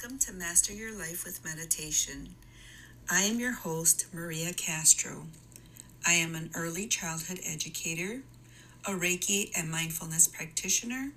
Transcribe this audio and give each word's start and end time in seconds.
Welcome 0.00 0.18
to 0.20 0.32
Master 0.32 0.72
Your 0.72 0.96
Life 0.96 1.24
with 1.26 1.44
Meditation. 1.44 2.34
I 3.10 3.24
am 3.24 3.38
your 3.38 3.52
host, 3.52 4.06
Maria 4.14 4.54
Castro. 4.54 5.26
I 6.06 6.14
am 6.14 6.34
an 6.34 6.50
early 6.54 6.86
childhood 6.86 7.38
educator, 7.44 8.22
a 8.86 8.92
Reiki 8.92 9.50
and 9.54 9.70
mindfulness 9.70 10.26
practitioner, 10.26 11.12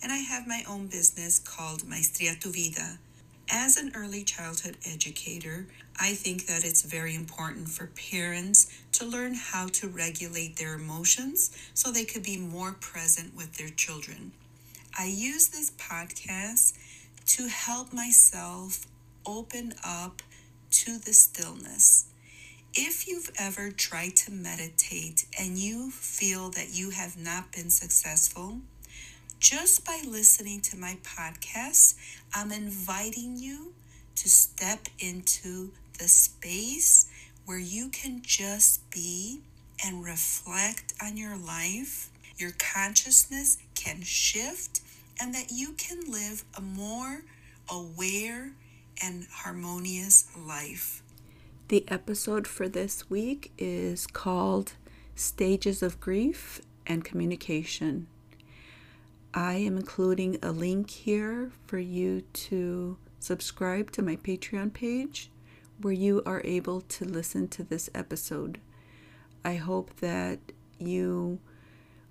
and 0.00 0.12
I 0.12 0.18
have 0.18 0.46
my 0.46 0.62
own 0.68 0.86
business 0.86 1.40
called 1.40 1.88
Maestria 1.88 2.36
Tu 2.38 2.52
Vida. 2.52 2.98
As 3.50 3.76
an 3.76 3.90
early 3.96 4.22
childhood 4.22 4.76
educator, 4.86 5.66
I 5.98 6.14
think 6.14 6.46
that 6.46 6.64
it's 6.64 6.82
very 6.82 7.16
important 7.16 7.68
for 7.68 7.86
parents 7.88 8.70
to 8.92 9.04
learn 9.04 9.34
how 9.34 9.66
to 9.66 9.88
regulate 9.88 10.56
their 10.56 10.74
emotions 10.74 11.50
so 11.74 11.90
they 11.90 12.04
could 12.04 12.22
be 12.22 12.38
more 12.38 12.76
present 12.78 13.34
with 13.34 13.54
their 13.56 13.70
children. 13.70 14.30
I 14.96 15.06
use 15.06 15.48
this 15.48 15.72
podcast 15.72 16.78
to 17.28 17.46
help 17.48 17.92
myself 17.92 18.86
open 19.26 19.74
up 19.84 20.22
to 20.70 20.98
the 20.98 21.12
stillness. 21.12 22.06
If 22.72 23.06
you've 23.06 23.30
ever 23.38 23.70
tried 23.70 24.16
to 24.16 24.32
meditate 24.32 25.26
and 25.38 25.58
you 25.58 25.90
feel 25.90 26.48
that 26.50 26.70
you 26.72 26.90
have 26.90 27.18
not 27.18 27.52
been 27.52 27.68
successful, 27.68 28.60
just 29.38 29.84
by 29.84 30.02
listening 30.06 30.62
to 30.62 30.78
my 30.78 30.96
podcast, 31.04 31.94
I'm 32.34 32.50
inviting 32.50 33.36
you 33.36 33.74
to 34.16 34.28
step 34.28 34.88
into 34.98 35.72
the 35.98 36.08
space 36.08 37.10
where 37.44 37.58
you 37.58 37.90
can 37.90 38.22
just 38.22 38.90
be 38.90 39.40
and 39.84 40.02
reflect 40.02 40.94
on 41.02 41.18
your 41.18 41.36
life. 41.36 42.10
Your 42.38 42.52
consciousness 42.58 43.58
can 43.74 44.02
shift 44.02 44.80
and 45.20 45.34
that 45.34 45.50
you 45.52 45.72
can 45.72 46.10
live 46.10 46.44
a 46.56 46.60
more 46.60 47.22
aware 47.70 48.52
and 49.02 49.26
harmonious 49.30 50.28
life. 50.36 51.02
The 51.68 51.84
episode 51.88 52.46
for 52.46 52.68
this 52.68 53.10
week 53.10 53.52
is 53.58 54.06
called 54.06 54.72
Stages 55.14 55.82
of 55.82 56.00
Grief 56.00 56.60
and 56.86 57.04
Communication. 57.04 58.06
I 59.34 59.54
am 59.54 59.76
including 59.76 60.38
a 60.42 60.52
link 60.52 60.90
here 60.90 61.52
for 61.66 61.78
you 61.78 62.22
to 62.32 62.96
subscribe 63.20 63.90
to 63.92 64.02
my 64.02 64.16
Patreon 64.16 64.72
page 64.72 65.30
where 65.80 65.92
you 65.92 66.22
are 66.24 66.40
able 66.44 66.80
to 66.80 67.04
listen 67.04 67.48
to 67.48 67.62
this 67.62 67.90
episode. 67.94 68.58
I 69.44 69.56
hope 69.56 69.96
that 70.00 70.38
you 70.78 71.38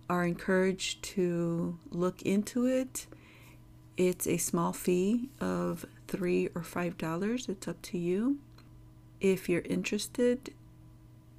are 0.09 0.25
encouraged 0.25 1.03
to 1.03 1.77
look 1.89 2.21
into 2.21 2.65
it. 2.65 3.07
It's 3.97 4.27
a 4.27 4.37
small 4.37 4.73
fee 4.73 5.29
of 5.41 5.85
three 6.07 6.49
or 6.55 6.63
five 6.63 6.97
dollars. 6.97 7.49
It's 7.49 7.67
up 7.67 7.81
to 7.83 7.97
you. 7.97 8.39
If 9.19 9.49
you're 9.49 9.61
interested 9.61 10.53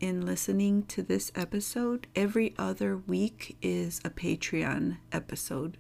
in 0.01 0.25
listening 0.25 0.85
to 0.85 1.03
this 1.03 1.33
episode, 1.35 2.07
every 2.15 2.55
other 2.59 2.97
week 2.97 3.57
is 3.63 4.01
a 4.05 4.11
Patreon 4.11 4.99
episode. 5.13 5.77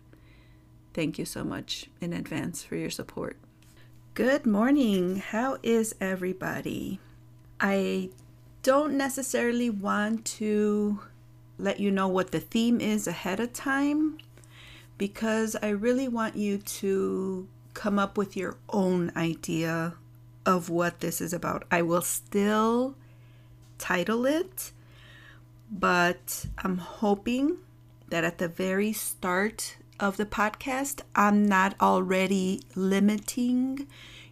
Thank 0.94 1.18
you 1.18 1.24
so 1.24 1.44
much 1.44 1.88
in 2.00 2.12
advance 2.12 2.64
for 2.64 2.76
your 2.76 2.90
support. 2.90 3.36
Good 4.14 4.46
morning. 4.46 5.16
How 5.16 5.58
is 5.62 5.94
everybody? 6.00 6.98
I 7.60 8.10
don't 8.62 8.94
necessarily 8.94 9.70
want 9.70 10.24
to 10.24 11.00
let 11.58 11.80
you 11.80 11.90
know 11.90 12.08
what 12.08 12.30
the 12.30 12.40
theme 12.40 12.80
is 12.80 13.06
ahead 13.06 13.40
of 13.40 13.52
time 13.52 14.18
because 14.96 15.56
I 15.62 15.68
really 15.68 16.08
want 16.08 16.36
you 16.36 16.58
to 16.58 17.48
come 17.74 17.98
up 17.98 18.18
with 18.18 18.36
your 18.36 18.56
own 18.70 19.12
idea 19.16 19.94
of 20.44 20.70
what 20.70 21.00
this 21.00 21.20
is 21.20 21.32
about. 21.32 21.64
I 21.70 21.82
will 21.82 22.02
still 22.02 22.96
title 23.78 24.26
it, 24.26 24.72
but 25.70 26.46
I'm 26.58 26.78
hoping 26.78 27.58
that 28.08 28.24
at 28.24 28.38
the 28.38 28.48
very 28.48 28.92
start 28.92 29.76
of 30.00 30.16
the 30.16 30.26
podcast, 30.26 31.02
I'm 31.14 31.46
not 31.46 31.74
already 31.80 32.62
limiting 32.74 33.86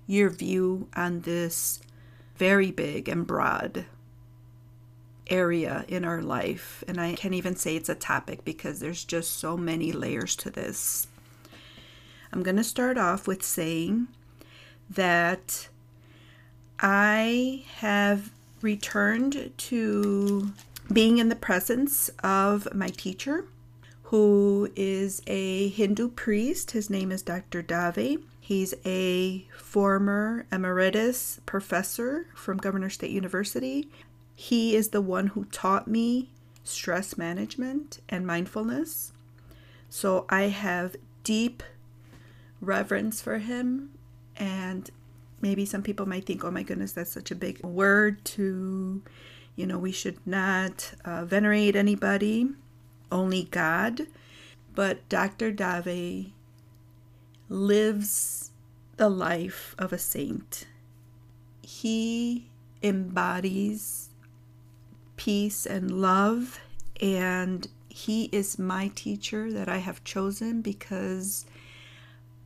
your 0.06 0.31
view 0.31 0.89
on 0.97 1.21
this 1.21 1.81
very 2.37 2.71
big 2.71 3.09
and 3.09 3.27
broad 3.27 3.87
area 5.28 5.84
in 5.88 6.04
our 6.04 6.22
life. 6.22 6.84
And 6.87 7.00
I 7.00 7.14
can't 7.14 7.34
even 7.34 7.56
say 7.56 7.76
it's 7.76 7.88
a 7.88 7.94
topic 7.94 8.44
because 8.44 8.81
there's 8.81 9.04
just 9.04 9.38
so 9.38 9.56
many 9.56 9.92
layers 9.92 10.37
to 10.37 10.50
this. 10.50 11.09
I'm 12.32 12.42
going 12.42 12.56
to 12.56 12.64
start 12.64 12.98
off 12.98 13.26
with 13.26 13.42
saying 13.42 14.09
that 14.91 15.69
I 16.81 17.64
have 17.76 18.31
returned 18.62 19.53
to 19.56 20.53
being 20.92 21.19
in 21.19 21.28
the 21.28 21.37
presence 21.37 22.10
of 22.22 22.72
my 22.75 22.88
teacher, 22.88 23.44
who 24.04 24.70
is 24.76 25.22
a 25.26 25.69
Hindu 25.69 26.10
priest. 26.10 26.72
His 26.72 26.91
name 26.91 27.10
is 27.10 27.22
Dr. 27.22 27.62
Dave. 27.62 28.22
He's 28.41 28.75
a 28.84 29.47
former 29.58 30.47
emeritus 30.53 31.41
professor 31.47 32.28
from 32.34 32.58
Governor 32.58 32.91
State 32.91 33.10
University. 33.10 33.88
He 34.39 34.77
is 34.77 34.91
the 34.91 35.01
one 35.01 35.29
who 35.29 35.47
taught 35.47 35.89
me 35.89 36.31
stress 36.63 37.17
management 37.17 38.01
and 38.09 38.27
mindfulness. 38.27 39.13
So 39.89 40.27
I 40.29 40.43
have 40.43 40.95
deep 41.25 41.63
reverence 42.61 43.23
for 43.23 43.39
him. 43.39 43.91
And 44.37 44.91
maybe 45.41 45.65
some 45.65 45.83
people 45.83 46.07
might 46.07 46.27
think, 46.27 46.45
oh 46.45 46.51
my 46.51 46.63
goodness, 46.63 46.93
that's 46.93 47.11
such 47.11 47.31
a 47.31 47.35
big 47.35 47.65
word 47.65 48.25
to, 48.27 49.03
you 49.57 49.67
know, 49.67 49.79
we 49.79 49.91
should 49.91 50.19
not 50.27 50.93
uh, 51.05 51.25
venerate 51.25 51.75
anybody, 51.75 52.51
only 53.11 53.45
God. 53.45 54.07
But 54.75 55.09
Dr. 55.09 55.51
Dave 55.51 56.33
lives 57.49 58.51
the 58.99 59.09
life 59.09 59.75
of 59.79 59.95
a 59.95 59.99
saint. 59.99 60.67
He 61.63 62.51
embodies 62.83 64.06
peace 65.16 65.66
and 65.66 65.91
love. 66.00 66.60
And 67.00 67.69
He 67.88 68.25
is 68.32 68.59
my 68.59 68.88
teacher 68.94 69.53
that 69.53 69.69
I 69.69 69.78
have 69.78 70.04
chosen 70.04 70.62
because 70.62 71.47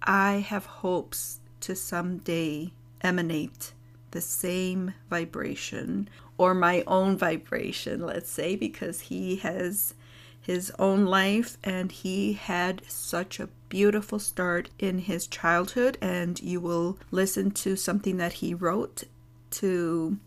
I 0.02 0.44
have 0.48 0.66
hopes 0.66 1.40
to 1.60 1.74
someday 1.76 2.72
emanate 3.02 3.72
the 4.12 4.20
same 4.20 4.94
vibration 5.08 6.08
or 6.38 6.54
my 6.54 6.82
own 6.86 7.16
vibration, 7.16 8.04
let's 8.04 8.30
say, 8.30 8.56
because 8.56 9.00
He 9.02 9.36
has 9.36 9.94
his 10.40 10.72
own 10.78 11.04
life 11.04 11.58
and 11.62 11.92
he 11.92 12.32
had 12.32 12.82
such 12.88 13.38
a 13.38 13.48
beautiful 13.68 14.18
start 14.18 14.70
in 14.78 14.98
his 14.98 15.26
childhood 15.26 15.98
and 16.00 16.40
you 16.40 16.60
will 16.60 16.98
listen 17.10 17.50
to 17.50 17.76
something 17.76 18.16
that 18.16 18.34
he 18.34 18.54
wrote 18.54 19.04
to 19.50 20.18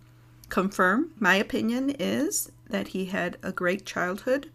confirm 0.53 1.09
my 1.19 1.33
opinion 1.33 1.89
is 1.97 2.51
that 2.69 2.89
he 2.89 3.05
had 3.05 3.35
a 3.41 3.51
great 3.51 3.87
childhood. 3.87 4.51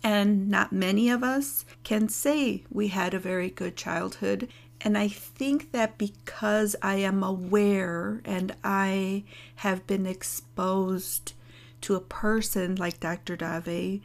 And 0.00 0.48
not 0.48 0.72
many 0.72 1.10
of 1.10 1.24
us 1.24 1.64
can 1.82 2.08
say 2.08 2.62
we 2.70 2.86
had 2.86 3.12
a 3.12 3.18
very 3.18 3.50
good 3.50 3.76
childhood. 3.76 4.46
And 4.80 4.96
I 4.96 5.08
think 5.08 5.72
that 5.72 5.98
because 5.98 6.76
I 6.82 6.98
am 6.98 7.24
aware 7.24 8.20
and 8.24 8.54
I 8.62 9.24
have 9.56 9.88
been 9.88 10.06
exposed 10.06 11.32
to 11.80 11.96
a 11.96 12.00
person 12.00 12.76
like 12.76 13.00
Dr. 13.00 13.34
Dave 13.34 14.00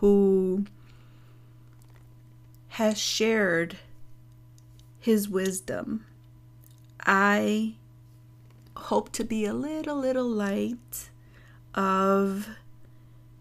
who 0.00 0.64
has 2.68 2.96
shared 2.96 3.76
his 4.98 5.28
wisdom, 5.28 6.06
I 7.04 7.74
hope 8.76 9.12
to 9.12 9.24
be 9.24 9.46
a 9.46 9.54
little, 9.54 9.96
little 9.96 10.28
light 10.28 11.10
of 11.74 12.48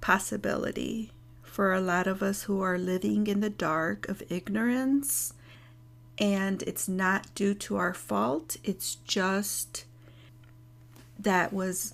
possibility 0.01 1.11
for 1.43 1.73
a 1.73 1.81
lot 1.81 2.07
of 2.07 2.23
us 2.23 2.43
who 2.43 2.61
are 2.61 2.77
living 2.77 3.27
in 3.27 3.39
the 3.39 3.49
dark 3.49 4.07
of 4.09 4.23
ignorance. 4.29 5.33
And 6.17 6.61
it's 6.63 6.87
not 6.87 7.33
due 7.35 7.53
to 7.55 7.75
our 7.77 7.93
fault, 7.93 8.57
it's 8.63 8.95
just 9.05 9.85
that 11.19 11.53
was 11.53 11.93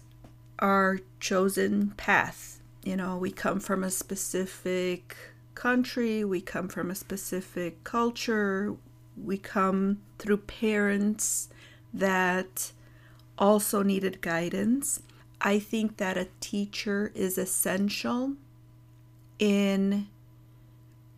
our 0.60 1.00
chosen 1.20 1.92
path. 1.92 2.60
You 2.84 2.96
know, 2.96 3.18
we 3.18 3.32
come 3.32 3.60
from 3.60 3.84
a 3.84 3.92
specific 3.92 5.16
country, 5.56 6.24
we 6.24 6.42
come 6.42 6.68
from 6.68 6.90
a 6.90 6.96
specific 6.96 7.84
culture, 7.84 8.76
we 9.22 9.38
come 9.38 10.00
through 10.18 10.38
parents 10.38 11.50
that 11.94 12.72
also 13.40 13.82
needed 13.82 14.22
guidance. 14.22 15.02
I 15.42 15.58
think 15.58 15.98
that 15.98 16.18
a 16.18 16.28
teacher 16.42 17.12
is 17.16 17.38
essential 17.38 18.34
in 19.40 20.08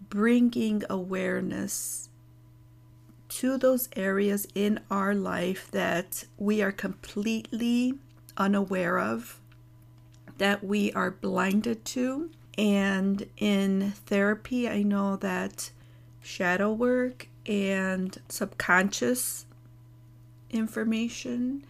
bringing 0.09 0.83
awareness 0.89 2.09
to 3.29 3.57
those 3.57 3.89
areas 3.95 4.47
in 4.53 4.79
our 4.91 5.15
life 5.15 5.71
that 5.71 6.25
we 6.37 6.61
are 6.61 6.71
completely 6.71 7.95
unaware 8.37 8.99
of, 8.99 9.39
that 10.37 10.63
we 10.63 10.91
are 10.93 11.11
blinded 11.11 11.83
to. 11.85 12.29
And 12.57 13.25
in 13.37 13.93
therapy, 14.05 14.67
I 14.67 14.83
know 14.83 15.15
that 15.15 15.71
shadow 16.21 16.71
work 16.73 17.27
and 17.45 18.17
subconscious 18.27 19.45
information. 20.49 21.63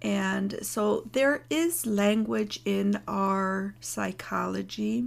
And 0.00 0.58
so 0.62 1.08
there 1.12 1.44
is 1.50 1.86
language 1.86 2.60
in 2.64 3.00
our 3.08 3.74
psychology. 3.80 5.06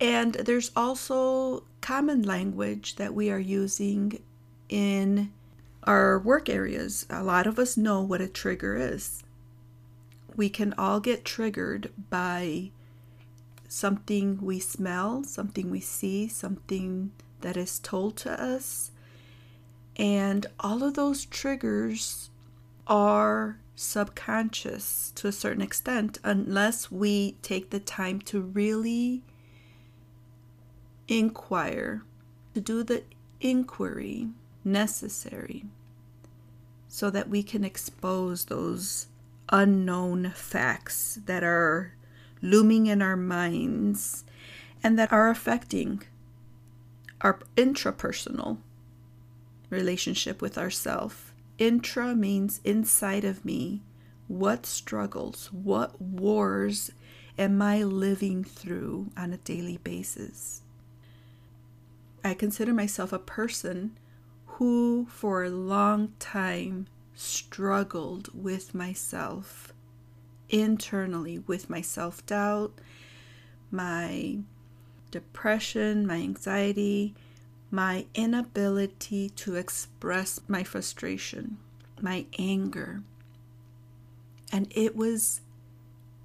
And 0.00 0.34
there's 0.34 0.70
also 0.74 1.64
common 1.80 2.22
language 2.22 2.96
that 2.96 3.14
we 3.14 3.30
are 3.30 3.38
using 3.38 4.22
in 4.68 5.32
our 5.84 6.18
work 6.18 6.48
areas. 6.48 7.06
A 7.10 7.22
lot 7.22 7.46
of 7.46 7.58
us 7.58 7.76
know 7.76 8.00
what 8.00 8.20
a 8.20 8.28
trigger 8.28 8.76
is. 8.76 9.22
We 10.36 10.48
can 10.48 10.74
all 10.78 11.00
get 11.00 11.24
triggered 11.24 11.90
by 12.10 12.70
something 13.68 14.38
we 14.40 14.58
smell, 14.60 15.24
something 15.24 15.70
we 15.70 15.80
see, 15.80 16.28
something 16.28 17.12
that 17.40 17.56
is 17.56 17.78
told 17.78 18.16
to 18.18 18.40
us. 18.40 18.90
And 19.96 20.46
all 20.60 20.82
of 20.82 20.94
those 20.94 21.24
triggers 21.24 22.30
are 22.86 23.58
subconscious 23.78 25.12
to 25.14 25.28
a 25.28 25.32
certain 25.32 25.62
extent 25.62 26.18
unless 26.24 26.90
we 26.90 27.36
take 27.42 27.70
the 27.70 27.78
time 27.78 28.20
to 28.20 28.40
really 28.40 29.22
inquire, 31.06 32.02
to 32.54 32.60
do 32.60 32.82
the 32.82 33.04
inquiry 33.40 34.30
necessary 34.64 35.64
so 36.88 37.08
that 37.08 37.28
we 37.28 37.40
can 37.40 37.62
expose 37.62 38.46
those 38.46 39.06
unknown 39.50 40.30
facts 40.30 41.20
that 41.26 41.44
are 41.44 41.94
looming 42.42 42.86
in 42.86 43.00
our 43.00 43.16
minds 43.16 44.24
and 44.82 44.98
that 44.98 45.12
are 45.12 45.30
affecting 45.30 46.02
our 47.20 47.38
intrapersonal 47.56 48.58
relationship 49.70 50.42
with 50.42 50.58
ourself. 50.58 51.27
Intra 51.58 52.14
means 52.14 52.60
inside 52.64 53.24
of 53.24 53.44
me. 53.44 53.82
What 54.28 54.64
struggles, 54.64 55.52
what 55.52 56.00
wars 56.00 56.92
am 57.36 57.60
I 57.60 57.82
living 57.82 58.44
through 58.44 59.10
on 59.16 59.32
a 59.32 59.38
daily 59.38 59.78
basis? 59.78 60.62
I 62.22 62.34
consider 62.34 62.72
myself 62.72 63.12
a 63.12 63.18
person 63.18 63.98
who, 64.46 65.06
for 65.10 65.44
a 65.44 65.50
long 65.50 66.12
time, 66.18 66.86
struggled 67.14 68.28
with 68.32 68.74
myself 68.74 69.72
internally, 70.48 71.40
with 71.40 71.68
my 71.68 71.80
self 71.80 72.24
doubt, 72.26 72.72
my 73.70 74.38
depression, 75.10 76.06
my 76.06 76.16
anxiety, 76.16 77.14
my 77.70 78.06
inability 78.14 79.30
to 79.30 79.54
express 79.56 80.40
my 80.48 80.64
frustration, 80.64 81.58
my 82.00 82.24
anger. 82.38 83.02
And 84.50 84.72
it 84.74 84.96
was 84.96 85.42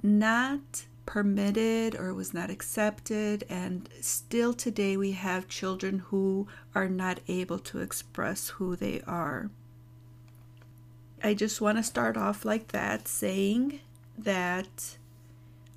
not 0.01 0.85
permitted 1.05 1.95
or 1.95 2.13
was 2.13 2.33
not 2.33 2.49
accepted. 2.49 3.43
And 3.49 3.89
still 3.99 4.53
today, 4.53 4.95
we 4.95 5.11
have 5.11 5.47
children 5.47 5.99
who 5.99 6.47
are 6.73 6.87
not 6.87 7.19
able 7.27 7.59
to 7.59 7.79
express 7.79 8.49
who 8.49 8.75
they 8.75 9.01
are. 9.01 9.49
I 11.21 11.33
just 11.33 11.61
want 11.61 11.77
to 11.77 11.83
start 11.83 12.17
off 12.17 12.45
like 12.45 12.69
that, 12.69 13.07
saying 13.07 13.79
that 14.17 14.97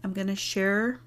I'm 0.02 0.12
going 0.12 0.26
to 0.28 0.36
share 0.36 1.00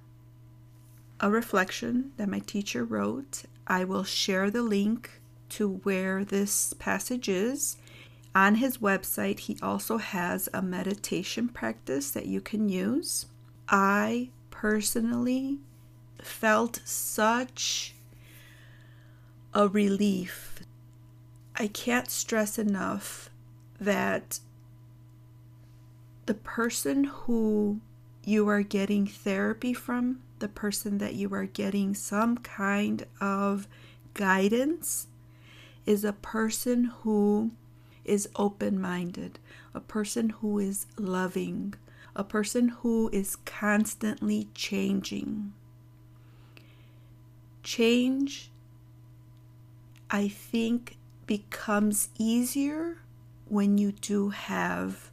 a 1.19 1.29
reflection 1.29 2.11
that 2.17 2.29
my 2.29 2.39
teacher 2.39 2.83
wrote. 2.83 3.43
I 3.69 3.83
will 3.83 4.03
share 4.03 4.49
the 4.49 4.63
link 4.63 5.21
to 5.49 5.75
where 5.83 6.25
this 6.25 6.73
passage 6.73 7.29
is. 7.29 7.77
On 8.33 8.55
his 8.55 8.79
website, 8.79 9.39
he 9.41 9.57
also 9.61 9.97
has 9.97 10.49
a 10.53 10.61
meditation 10.61 11.47
practice 11.47 12.11
that 12.11 12.25
you 12.25 12.41
can 12.41 12.67
use. 12.67 13.27
I 13.67 14.29
personally 14.49 15.59
felt 16.21 16.81
such 16.83 17.93
a 19.53 19.67
relief. 19.67 20.59
I 21.55 21.67
can't 21.67 22.09
stress 22.09 22.57
enough 22.57 23.29
that 23.79 24.39
the 26.25 26.33
person 26.33 27.05
who 27.05 27.81
you 28.23 28.47
are 28.47 28.61
getting 28.61 29.07
therapy 29.07 29.73
from, 29.73 30.21
the 30.39 30.47
person 30.47 30.97
that 30.97 31.15
you 31.15 31.33
are 31.33 31.45
getting 31.45 31.93
some 31.93 32.37
kind 32.37 33.05
of 33.19 33.67
guidance, 34.13 35.07
is 35.85 36.03
a 36.03 36.13
person 36.13 36.85
who 37.01 37.51
is 38.05 38.29
open 38.35 38.79
minded, 38.79 39.39
a 39.73 39.79
person 39.79 40.29
who 40.29 40.59
is 40.59 40.85
loving, 40.97 41.73
a 42.15 42.23
person 42.23 42.69
who 42.69 43.09
is 43.13 43.37
constantly 43.37 44.47
changing. 44.53 45.53
Change, 47.63 48.51
I 50.09 50.27
think, 50.27 50.97
becomes 51.25 52.09
easier 52.17 52.97
when 53.47 53.77
you 53.77 53.91
do 53.91 54.29
have 54.29 55.11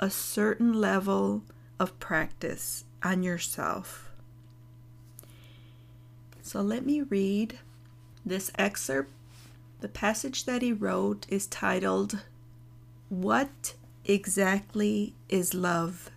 a 0.00 0.10
certain 0.10 0.72
level 0.72 1.42
of 1.78 1.98
practice 1.98 2.84
on 3.02 3.22
yourself. 3.22 4.13
So 6.44 6.60
let 6.60 6.84
me 6.84 7.00
read 7.00 7.58
this 8.24 8.52
excerpt. 8.56 9.10
The 9.80 9.88
passage 9.88 10.44
that 10.44 10.60
he 10.60 10.74
wrote 10.74 11.24
is 11.30 11.46
titled, 11.46 12.22
What 13.08 13.74
exactly 14.04 15.14
is 15.30 15.54
love? 15.54 16.10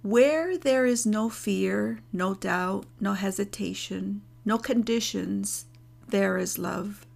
Where 0.00 0.56
there 0.56 0.86
is 0.86 1.04
no 1.04 1.28
fear, 1.28 2.00
no 2.10 2.34
doubt, 2.34 2.86
no 2.98 3.12
hesitation, 3.12 4.22
no 4.46 4.56
conditions, 4.56 5.66
there 6.08 6.38
is 6.38 6.58
love. 6.58 7.06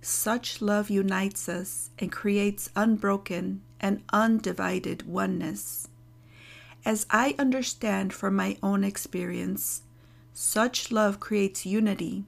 Such 0.00 0.60
love 0.60 0.90
unites 0.90 1.48
us 1.48 1.90
and 1.96 2.10
creates 2.10 2.70
unbroken 2.74 3.62
and 3.78 4.02
undivided 4.12 5.06
oneness. 5.06 5.86
As 6.84 7.06
I 7.08 7.36
understand 7.38 8.12
from 8.12 8.34
my 8.34 8.56
own 8.64 8.82
experience, 8.82 9.82
such 10.32 10.90
love 10.90 11.20
creates 11.20 11.66
unity 11.66 12.24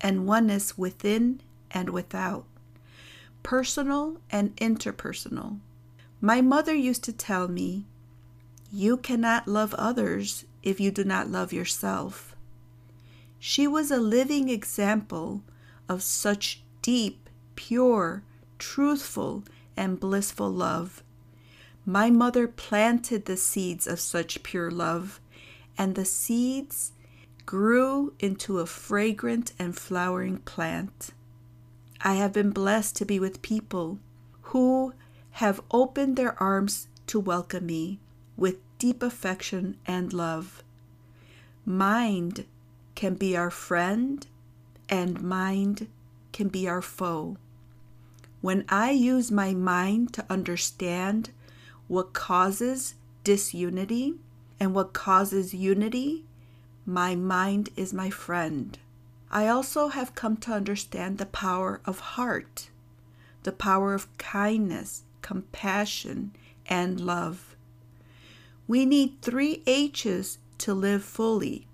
and 0.00 0.26
oneness 0.26 0.76
within 0.76 1.40
and 1.70 1.90
without 1.90 2.44
personal 3.42 4.18
and 4.30 4.54
interpersonal. 4.56 5.58
My 6.20 6.40
mother 6.40 6.74
used 6.74 7.04
to 7.04 7.12
tell 7.12 7.48
me, 7.48 7.86
You 8.70 8.96
cannot 8.96 9.48
love 9.48 9.72
others 9.74 10.44
if 10.62 10.80
you 10.80 10.90
do 10.90 11.04
not 11.04 11.30
love 11.30 11.52
yourself. 11.52 12.36
She 13.38 13.66
was 13.66 13.90
a 13.90 13.98
living 13.98 14.48
example 14.48 15.42
of 15.88 16.02
such 16.02 16.62
deep, 16.82 17.30
pure, 17.54 18.22
truthful, 18.58 19.44
and 19.76 20.00
blissful 20.00 20.50
love. 20.50 21.02
My 21.86 22.10
mother 22.10 22.48
planted 22.48 23.24
the 23.24 23.36
seeds 23.36 23.86
of 23.86 24.00
such 24.00 24.42
pure 24.42 24.70
love, 24.70 25.20
and 25.78 25.94
the 25.94 26.04
seeds 26.04 26.92
grew 27.48 28.12
into 28.18 28.58
a 28.58 28.66
fragrant 28.66 29.52
and 29.58 29.74
flowering 29.74 30.36
plant. 30.36 31.12
I 32.02 32.12
have 32.16 32.30
been 32.30 32.50
blessed 32.50 32.94
to 32.96 33.06
be 33.06 33.18
with 33.18 33.40
people 33.40 33.98
who 34.52 34.92
have 35.30 35.62
opened 35.70 36.18
their 36.18 36.38
arms 36.42 36.88
to 37.06 37.18
welcome 37.18 37.64
me 37.64 38.00
with 38.36 38.56
deep 38.78 39.02
affection 39.02 39.78
and 39.86 40.12
love. 40.12 40.62
Mind 41.64 42.44
can 42.94 43.14
be 43.14 43.34
our 43.34 43.50
friend, 43.50 44.26
and 44.90 45.22
mind 45.22 45.88
can 46.32 46.48
be 46.48 46.68
our 46.68 46.82
foe. 46.82 47.38
When 48.42 48.66
I 48.68 48.90
use 48.90 49.30
my 49.30 49.54
mind 49.54 50.12
to 50.12 50.26
understand 50.28 51.30
what 51.86 52.12
causes 52.12 52.94
disunity 53.24 54.16
and 54.60 54.74
what 54.74 54.92
causes 54.92 55.54
unity, 55.54 56.26
my 56.88 57.14
mind 57.14 57.68
is 57.76 57.92
my 57.92 58.08
friend. 58.08 58.78
I 59.30 59.46
also 59.46 59.88
have 59.88 60.14
come 60.14 60.38
to 60.38 60.52
understand 60.52 61.18
the 61.18 61.26
power 61.26 61.82
of 61.84 61.98
heart, 62.16 62.70
the 63.42 63.52
power 63.52 63.92
of 63.92 64.16
kindness, 64.16 65.02
compassion, 65.20 66.32
and 66.64 66.98
love. 66.98 67.54
We 68.66 68.86
need 68.86 69.20
three 69.20 69.62
H's 69.66 70.38
to 70.56 70.72
live 70.72 71.04
fully 71.04 71.66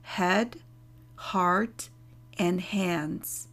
head, 0.00 0.56
heart, 1.16 1.90
and 2.38 2.62
hands. 2.62 3.48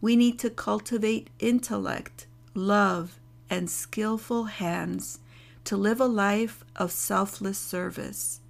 We 0.00 0.14
need 0.14 0.38
to 0.38 0.50
cultivate 0.50 1.30
intellect, 1.40 2.28
love, 2.54 3.18
and 3.50 3.68
skillful 3.68 4.44
hands 4.44 5.18
to 5.64 5.76
live 5.76 6.00
a 6.00 6.06
life 6.06 6.64
of 6.76 6.92
selfless 6.92 7.58
service, 7.58 8.40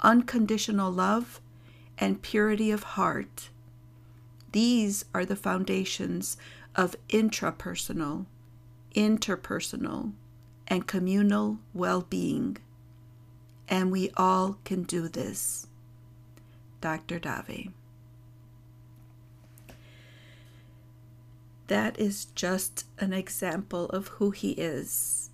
unconditional 0.00 0.90
love, 0.90 1.40
and 1.98 2.22
purity 2.22 2.70
of 2.70 2.82
heart. 2.82 3.50
These 4.52 5.04
are 5.14 5.24
the 5.24 5.36
foundations 5.36 6.36
of 6.74 6.96
intrapersonal, 7.08 8.26
interpersonal, 8.94 10.12
and 10.68 10.86
communal 10.86 11.58
well 11.72 12.02
being. 12.02 12.58
And 13.68 13.90
we 13.90 14.10
all 14.16 14.58
can 14.64 14.82
do 14.82 15.08
this. 15.08 15.66
Dr. 16.80 17.18
Dave. 17.18 17.70
That 21.68 21.98
is 21.98 22.26
just 22.26 22.84
an 22.98 23.12
example 23.12 23.86
of 23.86 24.08
who 24.08 24.30
he 24.30 24.50
is. 24.52 25.30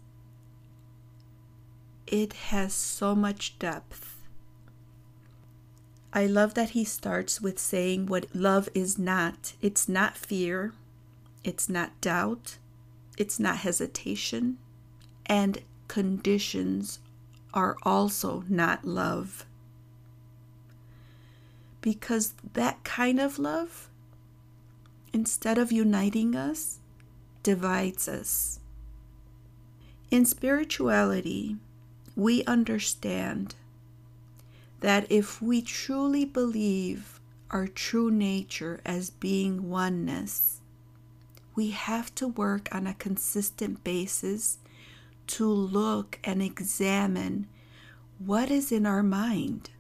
It 2.07 2.33
has 2.35 2.73
so 2.73 3.15
much 3.15 3.59
depth. 3.59 4.10
I 6.13 6.27
love 6.27 6.55
that 6.55 6.71
he 6.71 6.85
starts 6.85 7.41
with 7.41 7.59
saying 7.59 8.07
what 8.07 8.35
love 8.35 8.69
is 8.75 8.99
not. 8.99 9.53
It's 9.63 9.89
not 9.89 10.17
fear, 10.17 10.73
it's 11.45 11.69
not 11.69 12.01
doubt, 12.01 12.59
it's 13.17 13.39
not 13.39 13.59
hesitation, 13.59 14.59
and 15.27 15.63
conditions 15.87 16.99
are 17.55 17.77
also 17.83 18.45
not 18.49 18.85
love. 18.85 19.47
Because 21.81 22.35
that 22.55 22.83
kind 22.83 23.21
of 23.21 23.39
love, 23.39 23.89
instead 25.13 25.59
of 25.59 25.71
uniting 25.71 26.35
us, 26.35 26.79
divides 27.43 28.09
us. 28.09 28.59
In 30.11 30.25
spirituality, 30.25 31.57
we 32.17 32.45
understand 32.45 33.55
that 34.81 35.07
if 35.11 35.41
we 35.41 35.63
truly 35.63 36.25
believe 36.25 37.21
our 37.51 37.67
true 37.67 38.11
nature 38.11 38.81
as 38.85 39.11
being 39.11 39.69
oneness, 39.69 40.61
we 41.55 41.71
have 41.71 42.15
to 42.15 42.29
work 42.29 42.69
on 42.73 42.87
a 42.87 42.95
consistent 42.95 43.85
basis 43.85 44.59
to 45.27 45.47
look 45.47 46.19
and 46.25 46.43
examine 46.43 47.47
what 48.19 48.51
is 48.51 48.73
in 48.73 48.87
our 48.87 49.03
mind. 49.03 49.71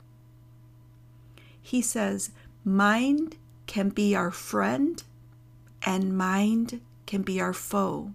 He 1.62 1.80
says, 1.80 2.30
mind 2.64 3.36
can 3.66 3.90
be 3.90 4.14
our 4.14 4.30
friend 4.30 5.02
and 5.86 6.16
mind 6.16 6.80
can 7.06 7.22
be 7.22 7.40
our 7.40 7.52
foe. 7.52 8.12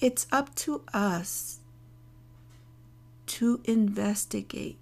It's 0.00 0.26
up 0.32 0.54
to 0.56 0.82
us 0.92 1.60
to 3.34 3.60
investigate, 3.64 4.78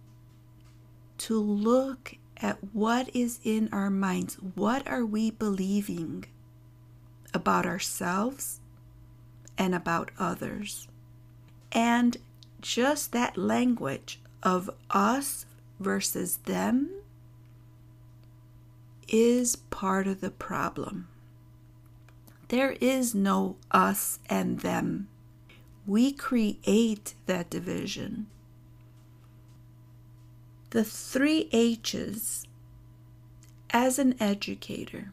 to 1.16 1.40
look 1.40 2.16
at 2.36 2.58
what 2.74 3.08
is 3.16 3.40
in 3.44 3.66
our 3.72 3.88
minds. 3.88 4.34
What 4.34 4.86
are 4.86 5.06
we 5.06 5.30
believing 5.30 6.26
about 7.32 7.64
ourselves 7.64 8.60
and 9.56 9.74
about 9.74 10.10
others? 10.18 10.86
And 11.70 12.18
just 12.60 13.12
that 13.12 13.38
language 13.38 14.20
of 14.42 14.68
us 14.90 15.46
versus 15.80 16.36
them 16.44 16.90
is 19.08 19.56
part 19.56 20.06
of 20.06 20.20
the 20.20 20.30
problem. 20.30 21.08
There 22.48 22.76
is 22.82 23.14
no 23.14 23.56
us 23.70 24.18
and 24.28 24.60
them. 24.60 25.08
We 25.86 26.12
create 26.12 27.14
that 27.24 27.48
division. 27.48 28.26
The 30.72 30.84
three 30.84 31.50
H's 31.52 32.46
as 33.68 33.98
an 33.98 34.14
educator 34.18 35.12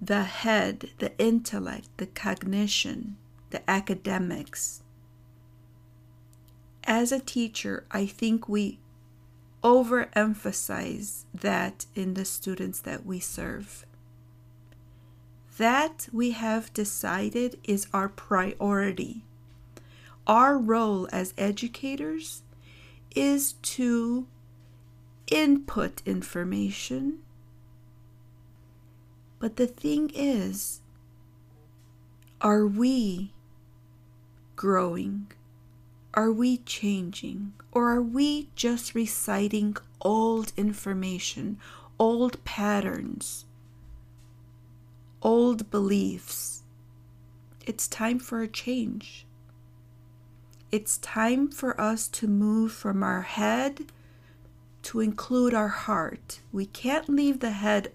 the 0.00 0.24
head, 0.24 0.88
the 1.00 1.12
intellect, 1.18 1.88
the 1.98 2.06
cognition, 2.06 3.18
the 3.50 3.68
academics. 3.70 4.82
As 6.84 7.12
a 7.12 7.20
teacher, 7.20 7.84
I 7.90 8.06
think 8.06 8.48
we 8.48 8.78
overemphasize 9.62 11.24
that 11.34 11.84
in 11.94 12.14
the 12.14 12.24
students 12.24 12.80
that 12.80 13.04
we 13.04 13.20
serve. 13.20 13.84
That 15.58 16.08
we 16.10 16.30
have 16.30 16.72
decided 16.72 17.58
is 17.64 17.86
our 17.92 18.08
priority. 18.08 19.24
Our 20.26 20.56
role 20.56 21.06
as 21.12 21.34
educators 21.36 22.43
is 23.14 23.52
to 23.62 24.26
input 25.28 26.02
information. 26.04 27.18
But 29.38 29.56
the 29.56 29.66
thing 29.66 30.10
is, 30.14 30.80
are 32.40 32.66
we 32.66 33.32
growing? 34.56 35.30
Are 36.14 36.32
we 36.32 36.58
changing? 36.58 37.54
Or 37.72 37.90
are 37.90 38.02
we 38.02 38.50
just 38.54 38.94
reciting 38.94 39.76
old 40.00 40.52
information, 40.56 41.58
old 41.98 42.42
patterns, 42.44 43.46
old 45.22 45.70
beliefs? 45.70 46.62
It's 47.66 47.88
time 47.88 48.18
for 48.18 48.42
a 48.42 48.48
change. 48.48 49.26
It's 50.74 50.98
time 50.98 51.52
for 51.52 51.80
us 51.80 52.08
to 52.08 52.26
move 52.26 52.72
from 52.72 53.04
our 53.04 53.22
head 53.22 53.92
to 54.82 54.98
include 54.98 55.54
our 55.54 55.68
heart. 55.68 56.40
We 56.50 56.66
can't 56.66 57.08
leave 57.08 57.38
the 57.38 57.52
head 57.52 57.92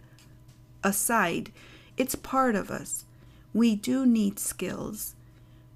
aside, 0.81 1.51
it's 1.97 2.15
part 2.15 2.55
of 2.55 2.71
us. 2.71 3.03
We 3.53 3.75
do 3.75 4.05
need 4.05 4.39
skills. 4.39 5.15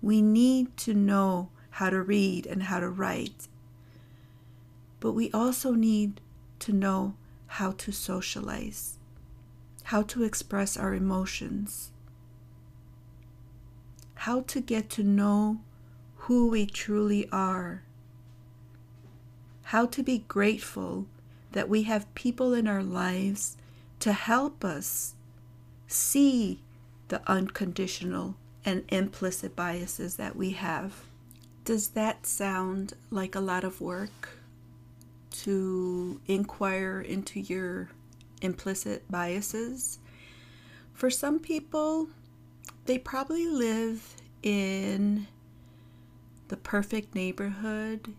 We 0.01 0.21
need 0.21 0.77
to 0.77 0.93
know 0.93 1.49
how 1.71 1.89
to 1.89 2.01
read 2.01 2.45
and 2.45 2.63
how 2.63 2.79
to 2.79 2.87
write. 2.87 3.49
But 5.01 5.11
we 5.11 5.29
also 5.31 5.73
need 5.73 6.21
to 6.59 6.71
know 6.71 7.15
how 7.47 7.73
to 7.79 7.91
socialize, 7.91 8.97
how 9.91 10.03
to 10.03 10.23
express 10.23 10.77
our 10.77 10.93
emotions, 10.93 11.91
how 14.15 14.39
to 14.43 14.61
get 14.61 14.89
to 14.91 15.03
know 15.03 15.59
who 16.27 16.47
we 16.47 16.65
truly 16.65 17.27
are, 17.33 17.83
how 19.63 19.85
to 19.85 20.01
be 20.01 20.19
grateful 20.19 21.05
that 21.51 21.67
we 21.67 21.83
have 21.83 22.15
people 22.15 22.53
in 22.53 22.65
our 22.65 22.81
lives 22.81 23.57
to 23.99 24.13
help 24.13 24.63
us 24.63 25.15
see 25.85 26.61
the 27.09 27.21
unconditional 27.29 28.35
and 28.63 28.85
implicit 28.87 29.53
biases 29.53 30.15
that 30.15 30.33
we 30.33 30.51
have. 30.51 31.03
Does 31.65 31.89
that 31.89 32.25
sound 32.25 32.93
like 33.11 33.35
a 33.35 33.41
lot 33.41 33.65
of 33.65 33.81
work 33.81 34.29
to 35.31 36.21
inquire 36.27 37.01
into 37.01 37.41
your 37.41 37.89
implicit 38.41 39.03
biases? 39.11 39.99
For 40.93 41.09
some 41.09 41.39
people, 41.39 42.07
they 42.85 42.97
probably 42.97 43.45
live 43.45 44.15
in 44.41 45.27
the 46.53 46.57
perfect 46.57 47.15
neighborhood 47.15 48.13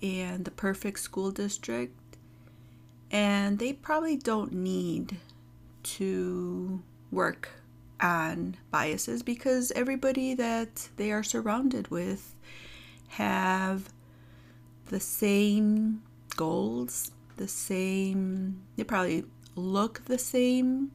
and 0.00 0.44
the 0.44 0.50
perfect 0.52 1.00
school 1.00 1.32
district, 1.32 2.16
and 3.10 3.58
they 3.58 3.72
probably 3.72 4.16
don't 4.16 4.52
need 4.52 5.16
to 5.82 6.80
work 7.10 7.48
on 8.00 8.56
biases 8.70 9.24
because 9.24 9.72
everybody 9.72 10.34
that 10.34 10.88
they 10.98 11.10
are 11.10 11.24
surrounded 11.24 11.88
with 11.88 12.36
have 13.08 13.92
the 14.86 15.00
same 15.00 16.00
goals, 16.36 17.10
the 17.38 17.48
same, 17.48 18.62
they 18.76 18.84
probably 18.84 19.24
look 19.56 20.04
the 20.04 20.16
same. 20.16 20.92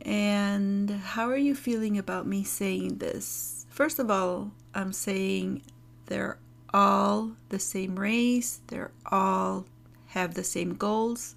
And 0.00 0.90
how 0.90 1.28
are 1.28 1.36
you 1.36 1.54
feeling 1.54 1.96
about 1.96 2.26
me 2.26 2.42
saying 2.42 2.98
this? 2.98 3.59
First 3.80 3.98
of 3.98 4.10
all, 4.10 4.52
I'm 4.74 4.92
saying 4.92 5.62
they're 6.04 6.36
all 6.68 7.32
the 7.48 7.58
same 7.58 7.98
race, 7.98 8.60
they're 8.66 8.90
all 9.06 9.64
have 10.08 10.34
the 10.34 10.44
same 10.44 10.74
goals, 10.74 11.34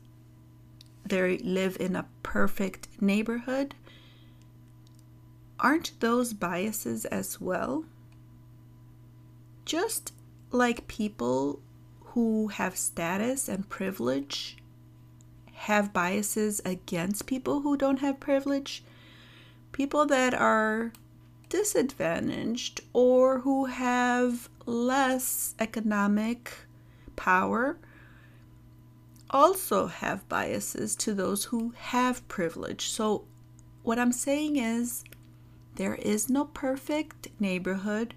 they 1.06 1.38
live 1.38 1.78
in 1.80 1.96
a 1.96 2.06
perfect 2.22 2.90
neighborhood. 3.00 3.76
Aren't 5.58 5.98
those 6.02 6.34
biases 6.34 7.06
as 7.06 7.40
well? 7.40 7.86
Just 9.64 10.12
like 10.52 10.90
people 10.90 11.62
who 12.08 12.50
have 12.50 12.76
status 12.76 13.48
and 13.48 13.70
privilege 13.70 14.58
have 15.54 15.94
biases 15.94 16.62
against 16.66 17.26
people 17.26 17.62
who 17.62 17.78
don't 17.78 18.02
have 18.02 18.20
privilege, 18.20 18.84
people 19.72 20.06
that 20.08 20.34
are 20.34 20.92
disadvantaged 21.53 22.81
or 22.93 23.41
who 23.41 23.65
have 23.65 24.50
less 24.65 25.53
economic 25.60 26.51
power 27.15 27.77
also 29.29 29.86
have 29.86 30.27
biases 30.27 30.95
to 30.95 31.13
those 31.13 31.43
who 31.45 31.72
have 31.77 32.27
privilege. 32.27 32.89
So, 32.89 33.25
what 33.83 34.00
I'm 34.00 34.12
saying 34.12 34.55
is, 34.55 35.03
there 35.75 35.93
is 35.93 36.27
no 36.27 36.45
perfect 36.45 37.27
neighborhood, 37.39 38.15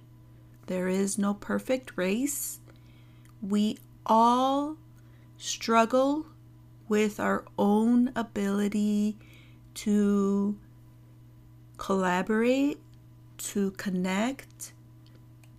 there 0.66 0.88
is 0.88 1.18
no 1.18 1.34
perfect 1.34 1.92
race. 1.94 2.60
We 3.42 3.76
all 4.06 4.78
struggle 5.36 6.24
with 6.88 7.20
our 7.20 7.44
own 7.58 8.12
ability 8.16 9.18
to 9.74 10.56
collaborate, 11.76 12.78
to 13.52 13.70
connect, 13.72 14.72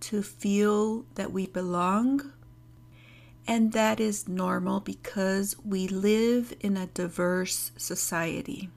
to 0.00 0.22
feel 0.22 1.04
that 1.14 1.32
we 1.32 1.46
belong. 1.46 2.32
And 3.46 3.72
that 3.72 3.98
is 3.98 4.28
normal 4.28 4.80
because 4.80 5.56
we 5.64 5.88
live 5.88 6.54
in 6.60 6.76
a 6.76 6.86
diverse 6.86 7.72
society. 7.78 8.68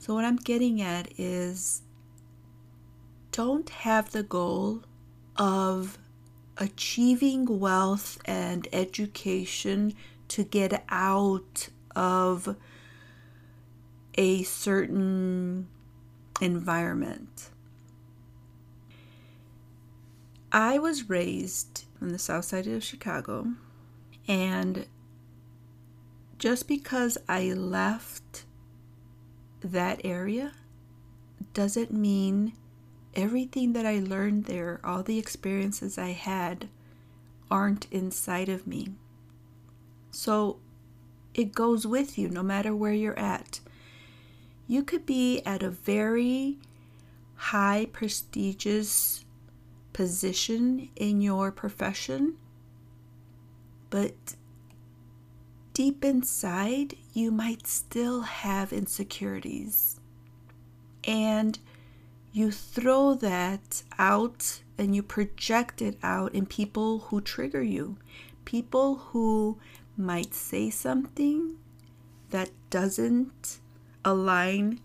So, 0.00 0.14
what 0.14 0.24
I'm 0.24 0.36
getting 0.36 0.80
at 0.80 1.12
is 1.18 1.82
don't 3.32 3.68
have 3.68 4.12
the 4.12 4.22
goal 4.22 4.82
of 5.36 5.98
achieving 6.56 7.60
wealth 7.60 8.18
and 8.24 8.66
education 8.72 9.92
to 10.28 10.44
get 10.44 10.82
out 10.88 11.68
of 11.94 12.56
a 14.16 14.42
certain 14.44 15.68
environment. 16.40 17.50
I 20.52 20.78
was 20.78 21.08
raised 21.08 21.84
on 22.02 22.08
the 22.08 22.18
south 22.18 22.46
side 22.46 22.66
of 22.66 22.82
Chicago, 22.82 23.52
and 24.26 24.86
just 26.38 26.66
because 26.66 27.18
I 27.28 27.52
left 27.52 28.44
that 29.62 30.00
area 30.04 30.52
doesn't 31.52 31.92
mean 31.92 32.54
everything 33.14 33.72
that 33.74 33.86
I 33.86 33.98
learned 33.98 34.46
there, 34.46 34.80
all 34.82 35.02
the 35.02 35.18
experiences 35.18 35.98
I 35.98 36.12
had, 36.12 36.68
aren't 37.50 37.86
inside 37.90 38.48
of 38.48 38.66
me. 38.66 38.94
So 40.10 40.58
it 41.34 41.52
goes 41.52 41.86
with 41.86 42.18
you 42.18 42.28
no 42.28 42.42
matter 42.42 42.74
where 42.74 42.92
you're 42.92 43.18
at. 43.18 43.60
You 44.70 44.84
could 44.84 45.04
be 45.04 45.42
at 45.44 45.64
a 45.64 45.68
very 45.68 46.56
high, 47.34 47.88
prestigious 47.92 49.24
position 49.92 50.90
in 50.94 51.20
your 51.20 51.50
profession, 51.50 52.36
but 53.90 54.36
deep 55.74 56.04
inside, 56.04 56.94
you 57.12 57.32
might 57.32 57.66
still 57.66 58.20
have 58.20 58.72
insecurities. 58.72 59.98
And 61.02 61.58
you 62.32 62.52
throw 62.52 63.14
that 63.14 63.82
out 63.98 64.60
and 64.78 64.94
you 64.94 65.02
project 65.02 65.82
it 65.82 65.98
out 66.00 66.32
in 66.32 66.46
people 66.46 67.00
who 67.08 67.20
trigger 67.20 67.64
you, 67.64 67.96
people 68.44 68.94
who 69.10 69.58
might 69.96 70.32
say 70.32 70.70
something 70.70 71.56
that 72.30 72.50
doesn't 72.70 73.58
align 74.04 74.80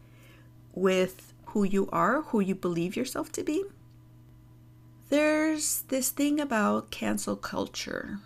with 0.74 1.34
who 1.48 1.64
you 1.64 1.90
are, 1.92 2.22
who 2.24 2.40
you 2.40 2.56
believe 2.56 2.96
yourself 2.96 3.32
to 3.34 3.44
be. 3.44 3.64
There's 5.10 5.84
this 5.84 6.10
thing 6.10 6.40
about 6.40 6.92
cancel 6.92 7.36
culture, 7.36 8.20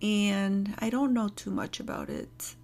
and 0.00 0.74
I 0.78 0.88
don't 0.90 1.12
know 1.12 1.28
too 1.28 1.50
much 1.50 1.80
about 1.80 2.08
it. 2.08 2.54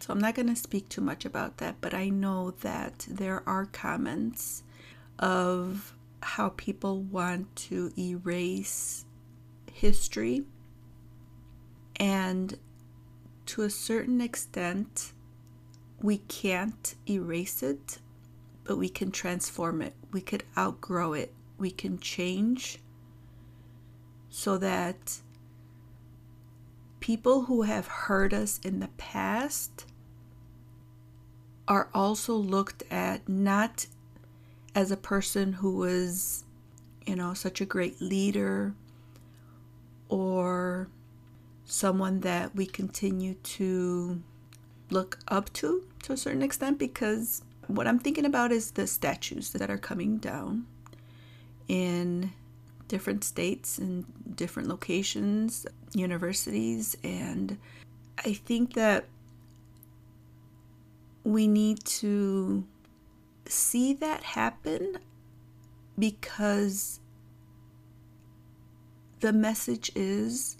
So 0.00 0.12
I'm 0.12 0.18
not 0.18 0.34
going 0.34 0.48
to 0.48 0.56
speak 0.56 0.88
too 0.88 1.00
much 1.00 1.24
about 1.24 1.58
that, 1.58 1.76
but 1.80 1.94
I 1.94 2.08
know 2.08 2.50
that 2.62 3.06
there 3.08 3.42
are 3.46 3.66
comments 3.66 4.64
of 5.18 5.94
how 6.22 6.48
people 6.56 7.02
want 7.02 7.54
to 7.54 7.92
erase 7.96 9.04
history. 9.72 10.44
And 11.96 12.58
to 13.46 13.62
a 13.62 13.70
certain 13.70 14.20
extent, 14.20 15.12
we 16.02 16.18
can't 16.18 16.94
erase 17.08 17.62
it, 17.62 17.98
but 18.64 18.76
we 18.76 18.88
can 18.88 19.10
transform 19.10 19.80
it. 19.82 19.94
We 20.12 20.20
could 20.20 20.44
outgrow 20.56 21.12
it. 21.12 21.32
We 21.58 21.70
can 21.70 21.98
change 21.98 22.78
so 24.28 24.58
that 24.58 25.20
people 27.00 27.42
who 27.44 27.62
have 27.62 27.86
hurt 27.86 28.32
us 28.32 28.58
in 28.64 28.80
the 28.80 28.88
past 28.96 29.86
are 31.68 31.88
also 31.94 32.34
looked 32.34 32.82
at 32.90 33.28
not 33.28 33.86
as 34.74 34.90
a 34.90 34.96
person 34.96 35.54
who 35.54 35.76
was, 35.76 36.44
you 37.06 37.14
know, 37.14 37.34
such 37.34 37.60
a 37.60 37.66
great 37.66 38.00
leader 38.00 38.74
or 40.08 40.88
someone 41.64 42.20
that 42.20 42.54
we 42.54 42.66
continue 42.66 43.34
to 43.34 44.22
look 44.92 45.18
up 45.28 45.52
to 45.54 45.84
to 46.02 46.12
a 46.12 46.16
certain 46.16 46.42
extent 46.42 46.78
because 46.78 47.42
what 47.66 47.86
I'm 47.86 47.98
thinking 47.98 48.24
about 48.24 48.52
is 48.52 48.72
the 48.72 48.86
statues 48.86 49.50
that 49.50 49.70
are 49.70 49.78
coming 49.78 50.18
down 50.18 50.66
in 51.68 52.32
different 52.88 53.24
states 53.24 53.78
and 53.78 54.04
different 54.36 54.68
locations, 54.68 55.66
universities, 55.94 56.96
and 57.02 57.58
I 58.24 58.34
think 58.34 58.74
that 58.74 59.06
we 61.24 61.46
need 61.46 61.84
to 61.84 62.64
see 63.46 63.94
that 63.94 64.22
happen 64.22 64.98
because 65.98 67.00
the 69.20 69.32
message 69.32 69.90
is 69.94 70.56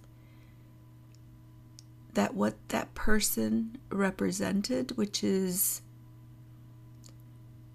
that 2.15 2.35
what 2.35 2.57
that 2.69 2.95
person 2.95 3.79
represented, 3.91 4.97
which 4.97 5.25
is 5.25 5.83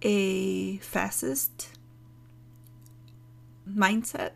a 0.01 0.77
fascist 0.77 1.69
mindset, 3.67 4.31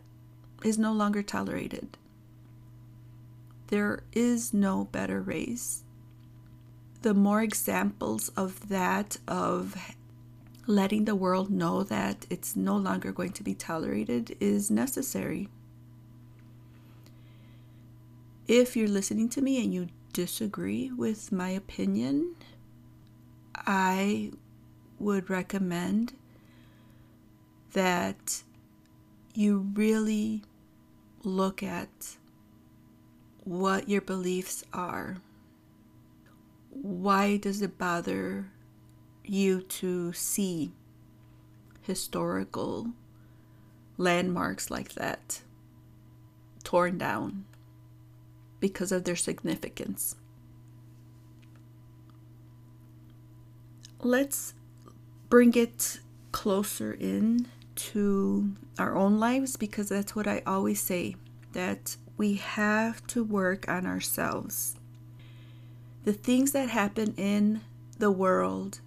is 0.64 0.78
no 0.78 0.92
longer 0.92 1.22
tolerated. 1.22 1.96
There 3.68 4.02
is 4.12 4.52
no 4.52 4.84
better 4.92 5.20
race 5.20 5.84
the 7.02 7.14
more 7.14 7.42
examples 7.42 8.30
of 8.30 8.68
that, 8.68 9.18
of 9.26 9.76
letting 10.66 11.04
the 11.04 11.16
world 11.16 11.50
know 11.50 11.82
that 11.82 12.26
it's 12.30 12.56
no 12.56 12.76
longer 12.76 13.12
going 13.12 13.32
to 13.32 13.42
be 13.42 13.54
tolerated, 13.54 14.36
is 14.40 14.70
necessary. 14.70 15.48
If 18.52 18.76
you're 18.76 18.86
listening 18.86 19.30
to 19.30 19.40
me 19.40 19.64
and 19.64 19.72
you 19.72 19.88
disagree 20.12 20.92
with 20.92 21.32
my 21.32 21.48
opinion, 21.48 22.34
I 23.56 24.32
would 24.98 25.30
recommend 25.30 26.12
that 27.72 28.42
you 29.32 29.70
really 29.72 30.42
look 31.24 31.62
at 31.62 32.18
what 33.42 33.88
your 33.88 34.02
beliefs 34.02 34.64
are. 34.74 35.16
Why 36.68 37.38
does 37.38 37.62
it 37.62 37.78
bother 37.78 38.50
you 39.24 39.62
to 39.62 40.12
see 40.12 40.72
historical 41.80 42.88
landmarks 43.96 44.70
like 44.70 44.92
that 44.92 45.40
torn 46.62 46.98
down 46.98 47.46
because 48.62 48.92
of 48.92 49.04
their 49.04 49.16
significance? 49.16 50.16
Let's 54.00 54.54
bring 55.28 55.54
it 55.54 56.00
closer 56.32 56.94
in 56.94 57.48
to 57.74 58.54
our 58.78 58.96
own 58.96 59.18
lives 59.18 59.58
because 59.58 59.90
that's 59.90 60.16
what 60.16 60.26
I 60.26 60.42
always 60.46 60.80
say 60.80 61.16
that 61.52 61.96
we 62.16 62.34
have 62.34 63.06
to 63.08 63.22
work 63.22 63.68
on 63.68 63.86
ourselves 63.86 64.76
the 66.04 66.12
things 66.12 66.52
that 66.52 66.68
happen 66.68 67.14
in 67.16 67.60
the 67.98 68.10
world, 68.10 68.80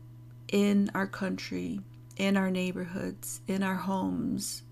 in 0.51 0.91
our 0.93 1.07
country, 1.07 1.79
in 2.17 2.35
our 2.35 2.51
neighborhoods, 2.51 3.41
in 3.47 3.63
our 3.63 3.75
homes, 3.75 4.63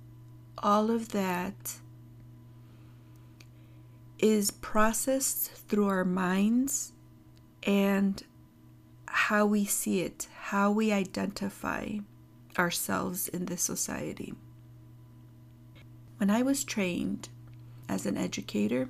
all 0.58 0.92
of 0.92 1.10
that 1.10 1.78
is 4.24 4.52
processed 4.52 5.52
through 5.68 5.90
our 5.90 6.06
minds 6.06 6.94
and 7.64 8.24
how 9.06 9.46
we 9.46 9.66
see 9.66 10.00
it, 10.00 10.30
how 10.44 10.72
we 10.72 10.94
identify 10.94 11.90
ourselves 12.58 13.28
in 13.28 13.48
this 13.48 13.62
society. 13.62 14.34
When 16.16 16.30
I 16.30 16.42
was 16.42 16.64
trained 16.64 17.28
as 17.90 18.06
an 18.06 18.16
educator, 18.16 18.88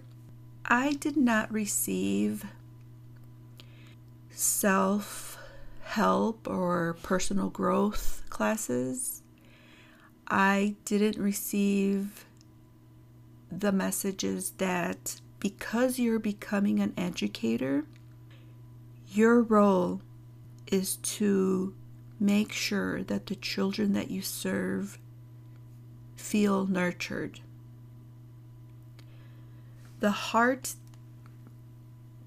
I 0.65 0.93
did 0.93 1.17
not 1.17 1.51
receive 1.51 2.45
self 4.29 5.39
help 5.81 6.47
or 6.47 6.95
personal 7.01 7.49
growth 7.49 8.21
classes. 8.29 9.23
I 10.27 10.75
didn't 10.85 11.17
receive 11.17 12.25
the 13.51 13.71
messages 13.71 14.51
that 14.57 15.21
because 15.43 15.99
you're 15.99 16.19
becoming 16.19 16.79
an 16.79 16.93
educator, 16.97 17.83
your 19.09 19.41
role 19.41 19.99
is 20.67 20.95
to 20.95 21.75
make 22.17 22.53
sure 22.53 23.03
that 23.03 23.25
the 23.25 23.35
children 23.35 23.91
that 23.91 24.09
you 24.09 24.21
serve 24.21 24.97
feel 26.15 26.65
nurtured. 26.65 27.41
The 29.99 30.11
heart 30.11 30.75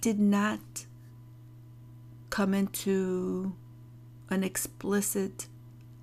did 0.02 0.20
not 0.20 0.84
come 2.28 2.52
into 2.52 3.56
an 4.28 4.44
explicit 4.44 5.46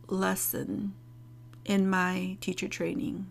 lesson 0.08 0.96
in 1.64 1.88
my 1.88 2.38
teacher 2.42 2.68
training. 2.68 3.28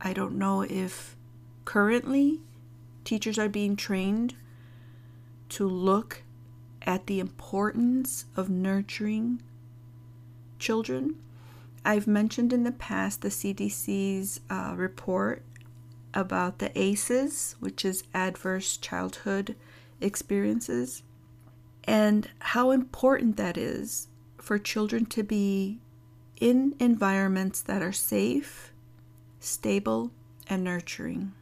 I 0.00 0.14
don't 0.14 0.38
know 0.38 0.62
if 0.62 1.17
currently 1.68 2.40
teachers 3.04 3.38
are 3.38 3.46
being 3.46 3.76
trained 3.76 4.34
to 5.50 5.68
look 5.68 6.22
at 6.80 7.06
the 7.06 7.20
importance 7.20 8.24
of 8.34 8.48
nurturing 8.48 9.42
children. 10.58 11.14
I've 11.84 12.06
mentioned 12.06 12.54
in 12.54 12.64
the 12.64 12.72
past 12.72 13.20
the 13.20 13.28
CDC's 13.28 14.40
uh, 14.48 14.72
report 14.78 15.42
about 16.14 16.58
the 16.58 16.72
ACEs, 16.74 17.54
which 17.60 17.84
is 17.84 18.02
adverse 18.14 18.78
childhood 18.78 19.54
experiences, 20.00 21.02
and 21.84 22.30
how 22.38 22.70
important 22.70 23.36
that 23.36 23.58
is 23.58 24.08
for 24.38 24.58
children 24.58 25.04
to 25.04 25.22
be 25.22 25.80
in 26.40 26.74
environments 26.80 27.60
that 27.60 27.82
are 27.82 27.92
safe, 27.92 28.72
stable, 29.38 30.10
and 30.48 30.64
nurturing. 30.64 31.34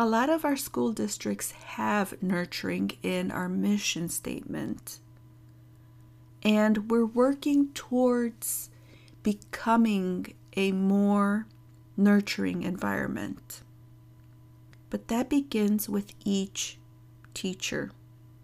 A 0.00 0.06
lot 0.06 0.30
of 0.30 0.44
our 0.44 0.54
school 0.56 0.92
districts 0.92 1.50
have 1.50 2.22
nurturing 2.22 2.92
in 3.02 3.32
our 3.32 3.48
mission 3.48 4.08
statement. 4.08 5.00
And 6.44 6.88
we're 6.88 7.04
working 7.04 7.70
towards 7.74 8.70
becoming 9.24 10.34
a 10.56 10.70
more 10.70 11.48
nurturing 11.96 12.62
environment. 12.62 13.62
But 14.88 15.08
that 15.08 15.28
begins 15.28 15.88
with 15.88 16.12
each 16.24 16.78
teacher, 17.34 17.90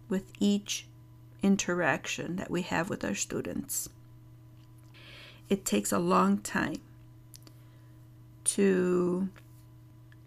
with 0.09 0.33
each 0.41 0.87
interaction 1.41 2.35
that 2.35 2.51
we 2.51 2.63
have 2.63 2.89
with 2.89 3.05
our 3.05 3.15
students. 3.15 3.87
It 5.47 5.63
takes 5.63 5.93
a 5.93 5.99
long 5.99 6.39
time 6.39 6.81
to 8.43 9.29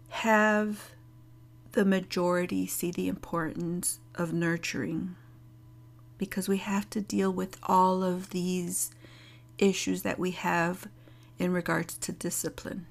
have 0.09 0.95
the 1.71 1.85
majority 1.85 2.65
see 2.65 2.91
the 2.91 3.07
importance 3.07 3.99
of 4.15 4.33
nurturing 4.33 5.15
because 6.17 6.49
we 6.49 6.57
have 6.57 6.89
to 6.89 7.01
deal 7.01 7.31
with 7.31 7.57
all 7.63 8.03
of 8.03 8.31
these 8.31 8.91
issues 9.57 10.01
that 10.03 10.19
we 10.19 10.31
have 10.31 10.87
in 11.37 11.51
regards 11.51 11.97
to 11.97 12.11
discipline. 12.11 12.85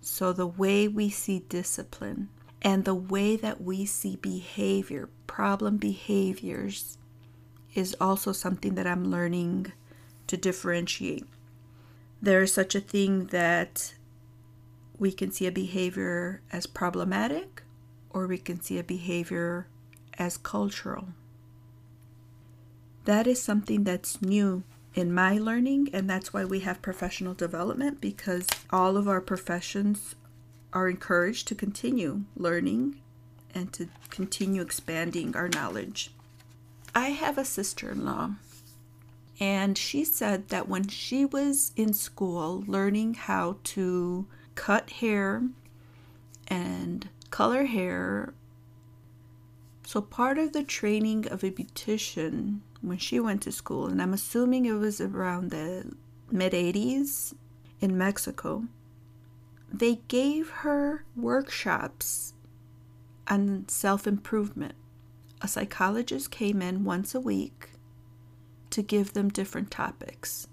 So, 0.00 0.32
the 0.32 0.46
way 0.46 0.88
we 0.88 1.10
see 1.10 1.40
discipline 1.48 2.28
and 2.62 2.84
the 2.84 2.94
way 2.94 3.36
that 3.36 3.60
we 3.60 3.84
see 3.84 4.16
behavior, 4.16 5.08
problem 5.26 5.76
behaviors, 5.76 6.96
is 7.74 7.94
also 8.00 8.32
something 8.32 8.74
that 8.76 8.86
I'm 8.86 9.10
learning 9.10 9.72
to 10.28 10.36
differentiate. 10.36 11.26
There 12.22 12.42
is 12.42 12.54
such 12.54 12.74
a 12.74 12.80
thing 12.80 13.26
that 13.26 13.94
we 14.98 15.12
can 15.12 15.30
see 15.30 15.46
a 15.46 15.52
behavior 15.52 16.40
as 16.52 16.66
problematic 16.66 17.62
or 18.10 18.26
we 18.26 18.38
can 18.38 18.60
see 18.60 18.78
a 18.78 18.84
behavior 18.84 19.66
as 20.18 20.36
cultural. 20.38 21.08
That 23.04 23.26
is 23.26 23.42
something 23.42 23.84
that's 23.84 24.22
new 24.22 24.64
in 24.94 25.12
my 25.12 25.36
learning, 25.36 25.90
and 25.92 26.08
that's 26.08 26.32
why 26.32 26.44
we 26.44 26.60
have 26.60 26.80
professional 26.80 27.34
development 27.34 28.00
because 28.00 28.46
all 28.70 28.96
of 28.96 29.06
our 29.06 29.20
professions 29.20 30.14
are 30.72 30.88
encouraged 30.88 31.46
to 31.48 31.54
continue 31.54 32.22
learning 32.34 33.00
and 33.54 33.72
to 33.74 33.88
continue 34.10 34.62
expanding 34.62 35.36
our 35.36 35.48
knowledge. 35.48 36.10
I 36.94 37.10
have 37.10 37.36
a 37.36 37.44
sister 37.44 37.90
in 37.90 38.04
law, 38.06 38.32
and 39.38 39.76
she 39.76 40.02
said 40.04 40.48
that 40.48 40.68
when 40.68 40.88
she 40.88 41.26
was 41.26 41.72
in 41.76 41.92
school 41.92 42.64
learning 42.66 43.14
how 43.14 43.58
to 43.64 44.26
cut 44.56 44.90
hair 44.90 45.44
and 46.48 47.08
color 47.30 47.66
hair. 47.66 48.34
So, 49.84 50.00
part 50.00 50.38
of 50.38 50.52
the 50.52 50.64
training 50.64 51.28
of 51.28 51.44
a 51.44 51.50
beautician 51.52 52.60
when 52.80 52.98
she 52.98 53.20
went 53.20 53.42
to 53.42 53.52
school, 53.52 53.86
and 53.86 54.02
I'm 54.02 54.12
assuming 54.12 54.66
it 54.66 54.72
was 54.72 55.00
around 55.00 55.50
the 55.50 55.92
mid 56.30 56.52
80s 56.52 57.34
in 57.80 57.96
Mexico, 57.96 58.64
they 59.72 60.00
gave 60.08 60.50
her 60.50 61.04
workshops 61.14 62.34
on 63.28 63.68
self 63.68 64.06
improvement. 64.06 64.74
A 65.42 65.48
psychologist 65.48 66.30
came 66.30 66.62
in 66.62 66.84
once 66.84 67.14
a 67.14 67.20
week 67.20 67.70
to 68.70 68.82
give 68.82 69.12
them 69.12 69.28
different 69.28 69.70
topics. 69.70 70.48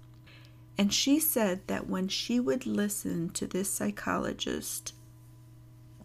And 0.76 0.92
she 0.92 1.20
said 1.20 1.60
that 1.68 1.88
when 1.88 2.08
she 2.08 2.40
would 2.40 2.66
listen 2.66 3.30
to 3.30 3.46
this 3.46 3.70
psychologist 3.70 4.92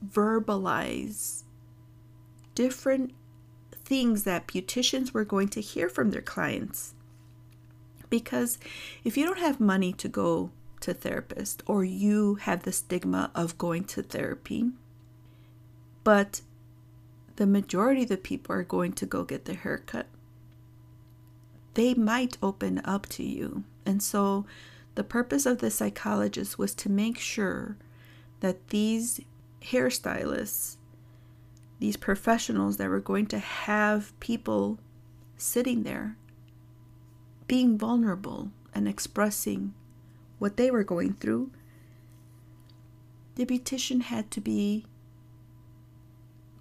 verbalize 0.06 1.44
different 2.56 3.14
things 3.72 4.24
that 4.24 4.48
beauticians 4.48 5.14
were 5.14 5.26
going 5.26 5.48
to 5.50 5.62
hear 5.62 5.90
from 5.90 6.12
their 6.12 6.22
clients, 6.22 6.94
because 8.10 8.60
if 9.04 9.18
you 9.18 9.26
don't 9.26 9.40
have 9.40 9.60
money 9.60 9.92
to 9.94 10.08
go 10.08 10.52
to 10.82 10.94
therapist 10.94 11.64
or 11.66 11.84
you 11.84 12.36
have 12.36 12.64
the 12.64 12.72
stigma 12.72 13.32
of 13.36 13.58
going 13.58 13.84
to 13.84 14.02
therapy, 14.02 14.72
but 16.04 16.42
the 17.36 17.48
majority 17.48 18.04
of 18.04 18.10
the 18.10 18.18
people 18.18 18.56
are 18.56 18.64
going 18.64 18.94
to 18.94 19.06
go 19.06 19.24
get 19.24 19.46
their 19.46 19.56
haircut, 19.56 20.08
they 21.74 21.94
might 21.94 22.38
open 22.42 22.82
up 22.84 23.08
to 23.08 23.24
you 23.24 23.64
and 23.90 24.04
so 24.04 24.46
the 24.94 25.04
purpose 25.04 25.48
of 25.48 25.58
the 25.58 25.72
psychologist 25.72 26.60
was 26.60 26.76
to 26.76 26.92
make 26.92 27.18
sure 27.18 27.76
that 28.40 28.68
these 28.68 29.20
hairstylists, 29.64 30.78
these 31.80 31.98
professionals 31.98 32.78
that 32.78 32.88
were 32.88 33.00
going 33.00 33.26
to 33.26 33.40
have 33.40 34.18
people 34.20 34.78
sitting 35.38 35.82
there 35.82 36.18
being 37.48 37.80
vulnerable 37.80 38.52
and 38.76 38.88
expressing 38.88 39.74
what 40.38 40.56
they 40.56 40.70
were 40.70 40.84
going 40.84 41.14
through, 41.14 41.50
the 43.34 43.46
beautician 43.46 44.04
had 44.04 44.30
to 44.30 44.40
be 44.40 44.86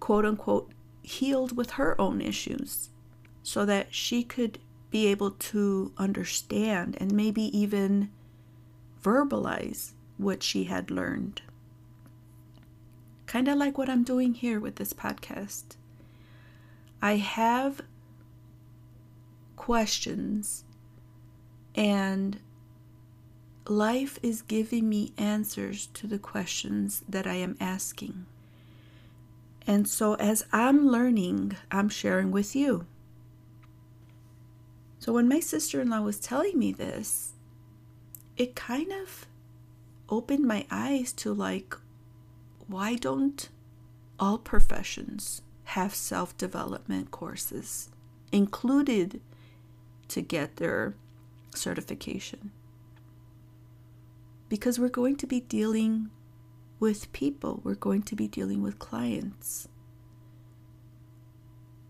quote 0.00 0.24
unquote 0.24 0.72
healed 1.02 1.54
with 1.54 1.72
her 1.72 2.00
own 2.00 2.22
issues 2.22 2.88
so 3.42 3.66
that 3.66 3.94
she 3.94 4.24
could 4.24 4.58
be 4.90 5.06
able 5.06 5.32
to 5.32 5.92
understand 5.98 6.96
and 7.00 7.12
maybe 7.12 7.56
even 7.56 8.10
verbalize 9.02 9.92
what 10.16 10.42
she 10.42 10.64
had 10.64 10.90
learned. 10.90 11.42
Kind 13.26 13.48
of 13.48 13.58
like 13.58 13.76
what 13.76 13.90
I'm 13.90 14.04
doing 14.04 14.34
here 14.34 14.58
with 14.58 14.76
this 14.76 14.92
podcast. 14.92 15.76
I 17.00 17.16
have 17.16 17.82
questions, 19.54 20.64
and 21.74 22.40
life 23.66 24.18
is 24.22 24.42
giving 24.42 24.88
me 24.88 25.12
answers 25.18 25.88
to 25.94 26.06
the 26.06 26.18
questions 26.18 27.04
that 27.08 27.26
I 27.26 27.34
am 27.34 27.56
asking. 27.60 28.26
And 29.66 29.86
so, 29.86 30.14
as 30.14 30.46
I'm 30.50 30.88
learning, 30.88 31.56
I'm 31.70 31.90
sharing 31.90 32.30
with 32.30 32.56
you. 32.56 32.86
So 34.98 35.12
when 35.12 35.28
my 35.28 35.40
sister 35.40 35.80
in 35.80 35.90
law 35.90 36.00
was 36.00 36.18
telling 36.18 36.58
me 36.58 36.72
this, 36.72 37.32
it 38.36 38.54
kind 38.54 38.92
of 38.92 39.26
opened 40.08 40.44
my 40.44 40.66
eyes 40.70 41.12
to 41.12 41.32
like, 41.32 41.74
why 42.66 42.96
don't 42.96 43.48
all 44.18 44.38
professions 44.38 45.42
have 45.64 45.94
self 45.94 46.36
development 46.36 47.10
courses 47.10 47.90
included 48.32 49.20
to 50.08 50.20
get 50.20 50.56
their 50.56 50.94
certification? 51.54 52.50
Because 54.48 54.78
we're 54.78 54.88
going 54.88 55.16
to 55.16 55.26
be 55.26 55.40
dealing 55.40 56.10
with 56.80 57.12
people, 57.12 57.60
we're 57.64 57.74
going 57.74 58.02
to 58.02 58.16
be 58.16 58.28
dealing 58.28 58.62
with 58.62 58.78
clients. 58.78 59.68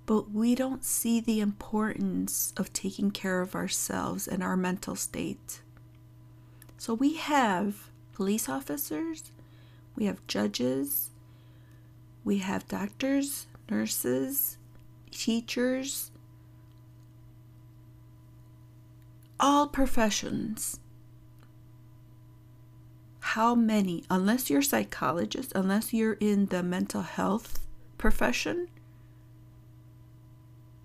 But 0.09 0.31
we 0.31 0.55
don't 0.55 0.83
see 0.83 1.21
the 1.21 1.41
importance 1.41 2.55
of 2.57 2.73
taking 2.73 3.11
care 3.11 3.43
of 3.43 3.55
ourselves 3.55 4.27
and 4.27 4.43
our 4.43 4.57
mental 4.57 4.97
state. 4.97 5.61
So 6.79 6.95
we 6.95 7.17
have 7.17 7.91
police 8.15 8.49
officers, 8.49 9.33
we 9.95 10.07
have 10.07 10.27
judges, 10.27 11.11
we 12.25 12.39
have 12.39 12.67
doctors, 12.69 13.49
nurses, 13.71 14.57
teachers, 15.11 16.11
all 19.39 19.67
professions 19.67 20.81
how 23.21 23.55
many, 23.55 24.05
unless 24.09 24.49
you're 24.49 24.61
a 24.61 24.65
psychologist, 24.65 25.53
unless 25.55 25.93
you're 25.93 26.15
in 26.15 26.47
the 26.47 26.63
mental 26.63 27.03
health 27.03 27.67
profession, 27.99 28.69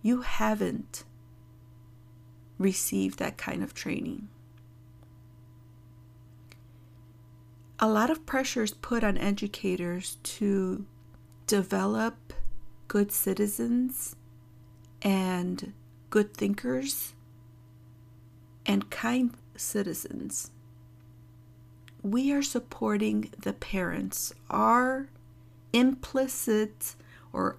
you 0.04 0.22
haven't 0.22 1.04
received 2.60 3.18
that 3.18 3.38
kind 3.38 3.64
of 3.64 3.74
training. 3.74 4.28
A 7.80 7.90
lot 7.90 8.12
of 8.12 8.28
pressure 8.28 8.62
is 8.62 8.72
put 8.72 9.04
on 9.04 9.18
educators 9.18 10.18
to 10.24 10.86
develop 11.48 12.34
good 12.88 13.12
citizens 13.12 14.16
and 15.02 15.74
good 16.12 16.36
thinkers 16.36 17.16
and 18.68 18.92
kind 18.92 19.34
citizens 19.58 20.52
we 22.04 22.34
are 22.34 22.44
supporting 22.44 23.32
the 23.42 23.54
parents. 23.54 24.34
Our 24.50 25.08
implicit 25.72 26.96
or 27.32 27.58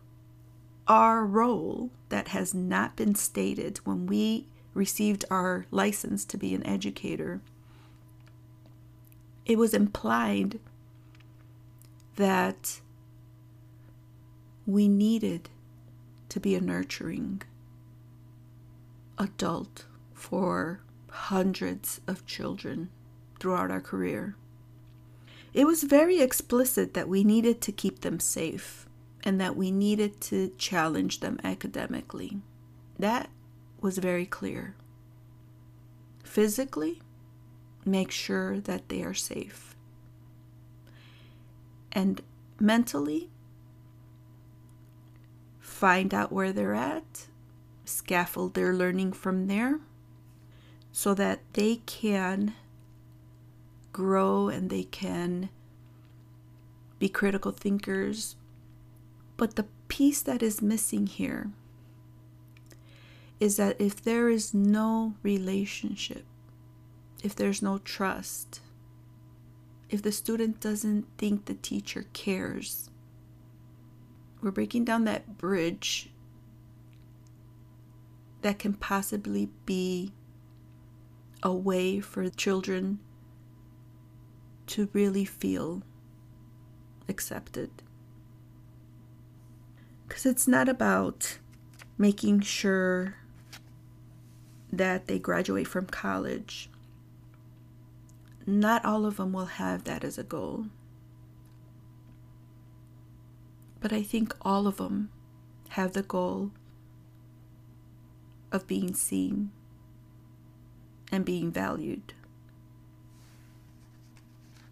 our 0.87 1.25
role 1.25 1.90
that 2.09 2.29
has 2.29 2.55
not 2.55 2.97
been 2.97 3.14
stated 3.14 3.79
when 3.79 4.07
we 4.07 4.47
received 4.75 5.25
our 5.31 5.66
license 5.70 6.25
to 6.27 6.37
be 6.37 6.55
an 6.55 6.66
educator, 6.66 7.40
it 9.47 9.59
was 9.59 9.75
implied 9.75 10.59
that 12.16 12.81
we 14.66 14.88
needed 14.88 15.49
to 16.29 16.40
be 16.40 16.55
a 16.55 16.61
nurturing 16.61 17.42
adult 19.18 19.85
for 20.12 20.81
hundreds 21.11 22.01
of 22.07 22.27
children 22.27 22.88
throughout 23.38 23.70
our 23.70 23.81
career. 23.81 24.37
It 25.53 25.66
was 25.66 25.85
very 25.85 26.20
explicit 26.20 26.94
that 26.94 27.09
we 27.09 27.23
needed 27.23 27.61
to 27.62 27.73
keep 27.73 28.01
them 28.01 28.18
safe 28.18 28.88
and 29.25 29.41
that 29.41 29.57
we 29.57 29.71
needed 29.71 30.21
to 30.21 30.53
challenge 30.59 31.21
them 31.21 31.41
academically. 31.43 32.39
That 32.99 33.31
was 33.81 33.99
very 33.99 34.27
clear. 34.27 34.77
Physically, 36.23 37.01
make 37.85 38.11
sure 38.11 38.61
that 38.61 38.89
they 38.89 39.03
are 39.03 39.15
safe. 39.15 39.75
And 41.91 42.21
mentally, 42.61 43.31
find 45.59 46.13
out 46.13 46.33
where 46.33 46.53
they're 46.53 46.75
at, 46.75 47.27
scaffold 47.85 48.55
their 48.55 48.75
learning 48.75 49.13
from 49.13 49.47
there 49.47 49.81
so 50.93 51.15
that 51.15 51.41
they 51.55 51.77
can 51.87 52.55
grow 53.93 54.49
and 54.49 54.71
they 54.71 54.85
can 54.85 55.49
be 56.99 57.09
critical 57.09 57.53
thinkers. 57.53 58.37
But 59.37 59.57
the 59.57 59.66
piece 59.88 60.23
that 60.23 60.42
is 60.42 60.62
missing 60.62 61.07
here 61.07 61.51
is 63.40 63.57
that 63.57 63.81
if 63.81 64.03
there 64.03 64.29
is 64.29 64.55
no 64.55 65.14
relationship, 65.23 66.25
if 67.23 67.35
there's 67.35 67.62
no 67.62 67.79
trust, 67.79 68.61
if 69.90 70.03
the 70.03 70.12
student 70.12 70.61
doesn't 70.61 71.07
think 71.18 71.44
the 71.44 71.55
teacher 71.55 72.07
cares, 72.12 72.90
we're 74.40 74.51
breaking 74.51 74.85
down 74.85 75.05
that 75.05 75.38
bridge 75.38 76.11
that 78.42 78.59
can 78.59 78.75
possibly 78.75 79.49
be 79.64 80.12
a 81.42 81.53
way 81.53 81.99
for 82.01 82.29
children 82.29 82.99
to 84.66 84.88
really 84.92 85.25
feel 85.25 85.83
accepted. 87.09 87.70
Because 90.07 90.27
it's 90.27 90.47
not 90.47 90.69
about 90.69 91.38
making 91.97 92.40
sure 92.40 93.17
that 94.73 95.07
they 95.07 95.19
graduate 95.19 95.69
from 95.69 95.87
college. 95.87 96.69
Not 98.47 98.85
all 98.85 99.07
of 99.07 99.17
them 99.17 99.33
will 99.33 99.47
have 99.47 99.85
that 99.85 100.05
as 100.05 100.19
a 100.19 100.25
goal. 100.25 100.67
But 103.81 103.93
I 103.93 104.03
think 104.03 104.35
all 104.43 104.67
of 104.67 104.77
them 104.77 105.11
have 105.71 105.93
the 105.93 106.03
goal 106.03 106.51
of 108.53 108.67
being 108.67 108.95
seen 108.95 109.51
and 111.11 111.25
being 111.25 111.51
valued 111.51 112.14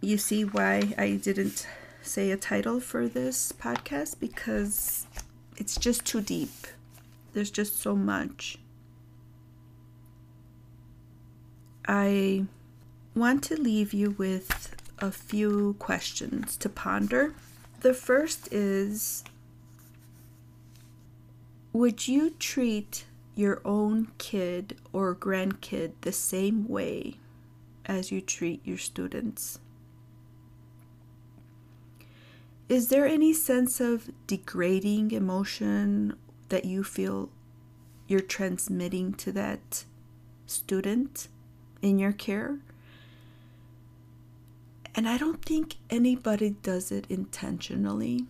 you 0.03 0.19
see 0.19 0.45
why 0.45 0.93
I 0.99 1.13
didn't 1.13 1.67
say 2.03 2.31
a 2.31 2.37
title 2.37 2.81
for 2.81 3.09
this 3.09 3.53
podcast 3.53 4.19
because 4.21 5.07
it's 5.57 5.77
just 5.77 6.05
too 6.05 6.21
deep. 6.21 6.67
There's 7.33 7.51
just 7.51 7.81
so 7.81 7.97
much. 7.97 8.59
I 11.87 12.45
want 13.15 13.43
to 13.45 13.57
leave 13.57 13.93
you 13.93 14.11
with 14.13 14.77
a 14.99 15.11
few 15.11 15.75
questions 15.79 16.57
to 16.59 16.69
ponder. 16.69 17.35
The 17.81 17.95
first 17.95 18.53
is 18.53 19.25
Would 21.73 22.07
you 22.07 22.31
treat 22.31 23.07
your 23.35 23.61
own 23.65 24.13
kid 24.19 24.77
or 24.93 25.15
grandkid 25.15 25.93
the 26.03 26.13
same 26.13 26.69
way 26.69 27.17
as 27.87 28.13
you 28.13 28.21
treat 28.21 28.61
your 28.65 28.79
students? 28.79 29.59
Is 32.73 32.89
there 32.89 33.07
any 33.07 33.35
sense 33.35 33.83
of 33.83 34.09
degrading 34.27 35.11
emotion 35.11 36.17
that 36.49 36.65
you 36.65 36.83
feel 36.83 37.29
you're 38.09 38.21
transmitting 38.21 39.13
to 39.13 39.31
that 39.33 39.85
student 40.47 41.29
in 41.83 41.99
your 41.99 42.13
care? 42.13 42.61
And 44.95 45.07
I 45.07 45.19
don't 45.19 45.45
think 45.45 45.77
anybody 45.91 46.57
does 46.63 46.91
it 46.91 47.05
intentionally. 47.11 48.25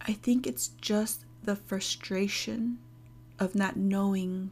I 0.00 0.14
think 0.14 0.48
it's 0.48 0.72
just 0.80 1.24
the 1.44 1.54
frustration 1.54 2.80
of 3.38 3.54
not 3.54 3.76
knowing 3.76 4.50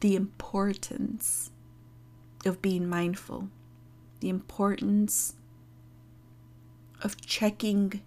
the 0.00 0.16
importance 0.16 1.50
of 2.44 2.60
being 2.60 2.86
mindful, 2.86 3.48
the 4.20 4.28
importance 4.28 5.36
of 7.02 7.20
checking 7.20 8.00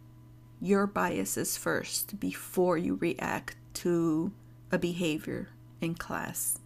your 0.62 0.88
biases 0.88 1.58
first 1.58 2.19
before 2.19 2.77
you 2.77 2.95
react 2.95 3.55
to 3.73 4.31
a 4.71 4.77
behavior 4.77 5.49
in 5.81 5.93
class 5.93 6.60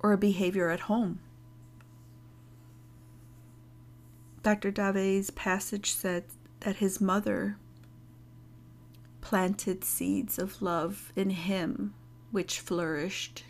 or 0.00 0.12
a 0.12 0.18
behavior 0.18 0.70
at 0.70 0.80
home. 0.80 1.20
Dr. 4.42 4.70
Dave's 4.70 5.30
passage 5.30 5.92
said 5.92 6.24
that 6.60 6.76
his 6.76 7.00
mother 7.00 7.58
planted 9.20 9.84
seeds 9.84 10.38
of 10.38 10.62
love 10.62 11.12
in 11.16 11.30
him, 11.30 11.94
which 12.30 12.60
flourished. 12.60 13.44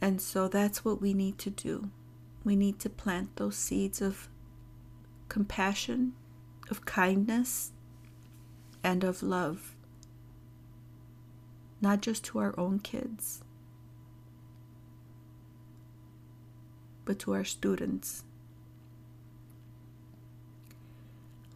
And 0.00 0.20
so 0.20 0.48
that's 0.48 0.84
what 0.84 1.00
we 1.00 1.14
need 1.14 1.38
to 1.38 1.50
do. 1.50 1.90
We 2.44 2.56
need 2.56 2.78
to 2.80 2.90
plant 2.90 3.36
those 3.36 3.56
seeds 3.56 4.00
of 4.00 4.28
compassion, 5.28 6.12
of 6.70 6.84
kindness, 6.84 7.72
and 8.82 9.04
of 9.04 9.22
love, 9.22 9.74
not 11.80 12.00
just 12.00 12.24
to 12.24 12.38
our 12.38 12.54
own 12.58 12.78
kids, 12.78 13.42
but 17.04 17.18
to 17.20 17.32
our 17.32 17.44
students. 17.44 18.24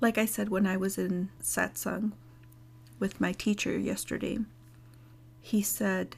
Like 0.01 0.17
I 0.17 0.25
said 0.25 0.49
when 0.49 0.67
I 0.67 0.77
was 0.77 0.97
in 0.97 1.29
satsang 1.43 2.13
with 2.99 3.21
my 3.21 3.33
teacher 3.33 3.79
yesterday, 3.79 4.39
he 5.41 5.63
said, 5.63 6.17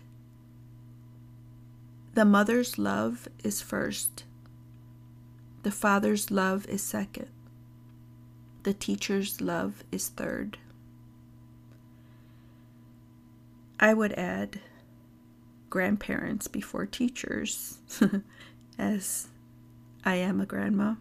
The 2.14 2.24
mother's 2.24 2.78
love 2.78 3.28
is 3.42 3.60
first, 3.60 4.24
the 5.62 5.70
father's 5.70 6.30
love 6.30 6.66
is 6.66 6.82
second, 6.82 7.28
the 8.62 8.74
teacher's 8.74 9.40
love 9.40 9.82
is 9.90 10.08
third. 10.08 10.58
I 13.80 13.94
would 13.94 14.12
add 14.12 14.60
grandparents 15.70 16.46
before 16.46 16.86
teachers, 16.86 17.78
as 18.78 19.28
I 20.04 20.16
am 20.16 20.40
a 20.40 20.46
grandma. 20.46 20.94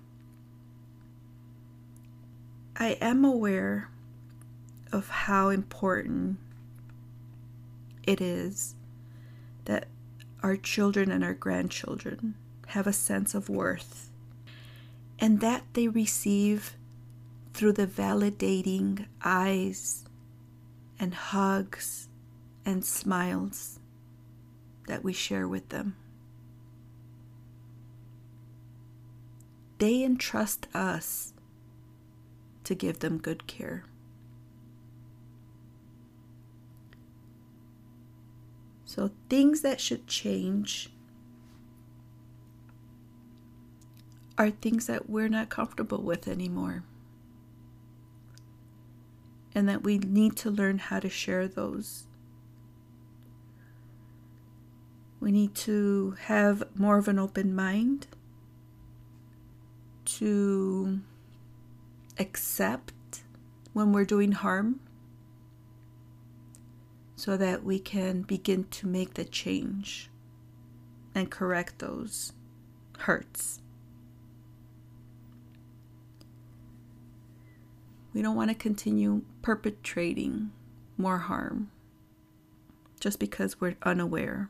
I 2.76 2.98
am 3.02 3.24
aware 3.24 3.90
of 4.92 5.10
how 5.10 5.50
important 5.50 6.38
it 8.04 8.20
is 8.20 8.76
that 9.66 9.88
our 10.42 10.58
children 10.58 11.12
and 11.12 11.24
our 11.24 11.36
grandchildren 11.36 12.36
have 12.68 12.88
a 12.88 12.94
sense 12.94 13.36
of 13.36 13.50
worth 13.50 14.10
and 15.20 15.40
that 15.40 15.64
they 15.74 15.88
receive 15.88 16.76
through 17.62 17.74
the 17.74 17.86
validating 17.86 19.06
eyes 19.24 20.04
and 21.00 21.14
hugs 21.14 22.10
and 22.66 22.84
smiles 22.84 23.80
that 24.88 25.04
we 25.04 25.14
share 25.14 25.48
with 25.48 25.70
them. 25.70 25.96
They 29.78 30.04
entrust 30.04 30.70
us 30.74 31.34
to 32.64 32.74
give 32.74 32.98
them 32.98 33.20
good 33.20 33.46
care. 33.46 33.84
So, 38.86 39.12
things 39.30 39.62
that 39.62 39.80
should 39.80 40.08
change 40.08 40.90
are 44.36 44.50
things 44.50 44.88
that 44.88 45.08
we're 45.08 45.30
not 45.30 45.50
comfortable 45.50 46.02
with 46.02 46.28
anymore. 46.28 46.86
And 49.54 49.68
that 49.68 49.84
we 49.84 49.98
need 49.98 50.36
to 50.38 50.50
learn 50.50 50.78
how 50.78 51.00
to 51.00 51.10
share 51.10 51.48
those. 51.48 52.08
We 55.20 55.32
need 55.32 55.54
to 55.56 56.16
have 56.22 56.64
more 56.76 56.98
of 56.98 57.08
an 57.08 57.20
open 57.20 57.54
mind 57.54 58.08
to 60.06 61.00
accept 62.18 62.94
when 63.74 63.92
we're 63.92 64.06
doing 64.06 64.32
harm 64.32 64.80
so 67.16 67.38
that 67.38 67.64
we 67.64 67.78
can 67.78 68.24
begin 68.24 68.66
to 68.72 68.88
make 68.88 69.14
the 69.14 69.24
change 69.24 70.10
and 71.14 71.30
correct 71.30 71.80
those 71.80 72.34
hurts. 73.00 73.61
We 78.14 78.22
don't 78.22 78.36
want 78.36 78.50
to 78.50 78.56
continue 78.56 79.24
perpetrating 79.42 80.52
more 80.98 81.20
harm 81.20 81.72
just 83.00 83.20
because 83.20 83.60
we're 83.60 83.78
unaware. 83.84 84.50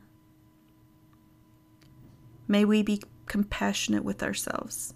May 2.48 2.66
we 2.66 2.84
be 2.84 3.02
compassionate 3.28 4.04
with 4.04 4.22
ourselves 4.22 4.94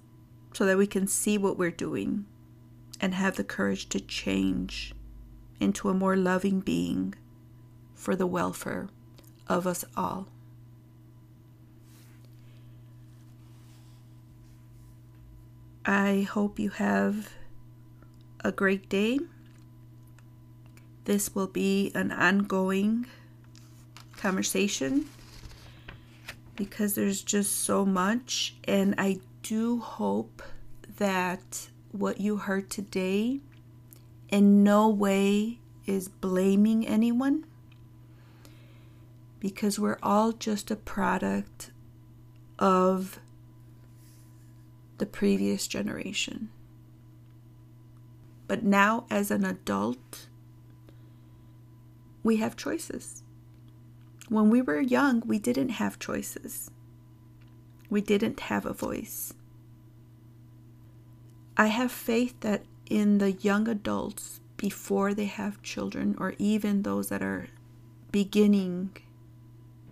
so 0.54 0.65
that 0.65 0.78
we 0.78 0.88
can 0.88 1.08
see 1.08 1.38
what 1.38 1.58
we're 1.58 1.71
doing 1.71 2.25
and 2.99 3.13
have 3.13 3.36
the 3.36 3.43
courage 3.43 3.88
to 3.89 3.99
change 3.99 4.93
into 5.60 5.89
a 5.89 5.93
more 5.93 6.15
loving 6.15 6.60
being 6.60 7.13
for 7.93 8.15
the 8.15 8.28
welfare 8.28 8.89
of 9.47 9.65
us 9.65 9.86
all. 9.95 10.28
I 15.86 16.28
hope 16.30 16.58
you 16.58 16.71
have 16.71 17.30
a 18.45 18.51
great 18.51 18.88
day. 18.88 19.19
This 21.05 21.34
will 21.34 21.47
be 21.47 21.91
an 21.95 22.12
ongoing 22.12 23.08
conversation 24.17 25.05
because 26.55 26.93
there's 26.93 27.23
just 27.23 27.63
so 27.63 27.86
much, 27.86 28.55
and 28.65 28.93
I 28.99 29.19
do 29.41 29.79
hope 29.79 30.43
that 30.97 31.69
what 31.91 32.21
you 32.21 32.38
heard 32.38 32.69
today 32.69 33.39
in 34.29 34.63
no 34.63 34.89
way 34.89 35.58
is 35.88 36.08
blaming 36.08 36.88
anyone 36.88 37.45
because 39.39 39.79
we're 39.79 39.99
all 40.03 40.31
just 40.31 40.69
a 40.69 40.75
product 40.75 41.71
of 42.60 43.19
the 44.99 45.05
previous 45.08 45.67
generation. 45.67 46.49
But 48.47 48.63
now, 48.63 49.05
as 49.10 49.31
an 49.31 49.43
adult, 49.43 50.27
we 52.23 52.38
have 52.38 52.55
choices. 52.55 53.23
When 54.29 54.49
we 54.49 54.62
were 54.62 54.81
young, 54.81 55.21
we 55.25 55.39
didn't 55.39 55.69
have 55.69 55.99
choices, 55.99 56.71
we 57.89 58.01
didn't 58.01 58.39
have 58.41 58.65
a 58.65 58.73
voice. 58.73 59.34
I 61.58 61.67
have 61.67 61.91
faith 61.91 62.39
that 62.41 62.63
in 62.89 63.19
the 63.19 63.31
young 63.31 63.67
adults, 63.67 64.41
before 64.58 65.13
they 65.13 65.25
have 65.25 65.62
children, 65.62 66.15
or 66.17 66.34
even 66.38 66.81
those 66.81 67.10
that 67.10 67.21
are 67.21 67.47
beginning 68.12 68.97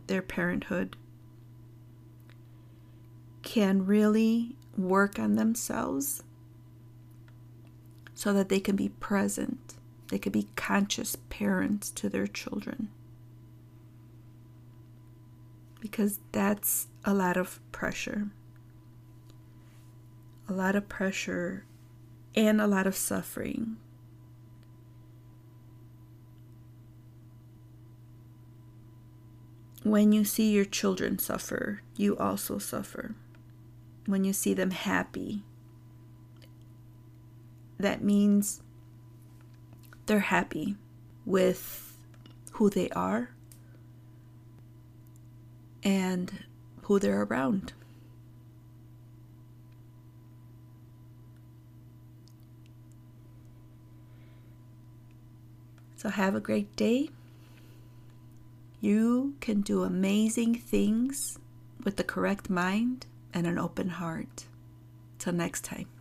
their 0.08 0.22
parenthood, 0.22 0.96
can 3.44 3.86
really 3.86 4.56
work 4.78 5.20
on 5.20 5.36
themselves 5.36 6.24
so 8.24 8.32
that 8.32 8.48
they 8.48 8.62
can 8.62 8.78
be 8.78 8.88
present, 8.88 9.74
they 10.08 10.18
can 10.18 10.32
be 10.32 10.48
conscious 10.56 11.18
parents 11.30 11.90
to 11.90 12.08
their 12.08 12.26
children. 12.26 12.88
Because 15.82 16.22
that's 16.32 16.88
a 17.04 17.14
lot 17.14 17.36
of 17.36 17.60
pressure 17.74 18.30
a 20.48 20.54
lot 20.54 20.76
of 20.76 20.88
pressure 20.88 21.66
and 22.34 22.62
a 22.62 22.68
lot 22.68 22.88
of 22.88 22.96
suffering. 22.96 23.76
When 29.84 30.14
you 30.14 30.24
see 30.24 30.52
your 30.52 30.66
children 30.66 31.20
suffer, 31.20 31.82
you 31.98 32.16
also 32.18 32.58
suffer. 32.58 33.16
When 34.06 34.24
you 34.24 34.32
see 34.32 34.54
them 34.54 34.72
happy, 34.72 35.44
that 37.84 38.04
means 38.04 38.62
they're 40.06 40.20
happy 40.20 40.76
with 41.26 41.96
who 42.54 42.70
they 42.70 42.90
are 42.90 43.30
and 45.84 46.46
who 46.84 46.98
they're 47.00 47.24
around. 47.24 47.74
So, 55.98 56.10
have 56.10 56.36
a 56.36 56.42
great 56.42 56.76
day. 56.76 57.10
You 58.82 59.36
can 59.40 59.62
do 59.62 59.84
amazing 59.84 60.56
things 60.56 61.40
with 61.84 61.96
the 61.96 62.04
correct 62.04 62.50
mind 62.50 63.06
and 63.34 63.48
an 63.48 63.58
open 63.58 63.90
heart. 63.90 64.46
Till 65.18 65.32
next 65.32 65.64
time. 65.64 65.93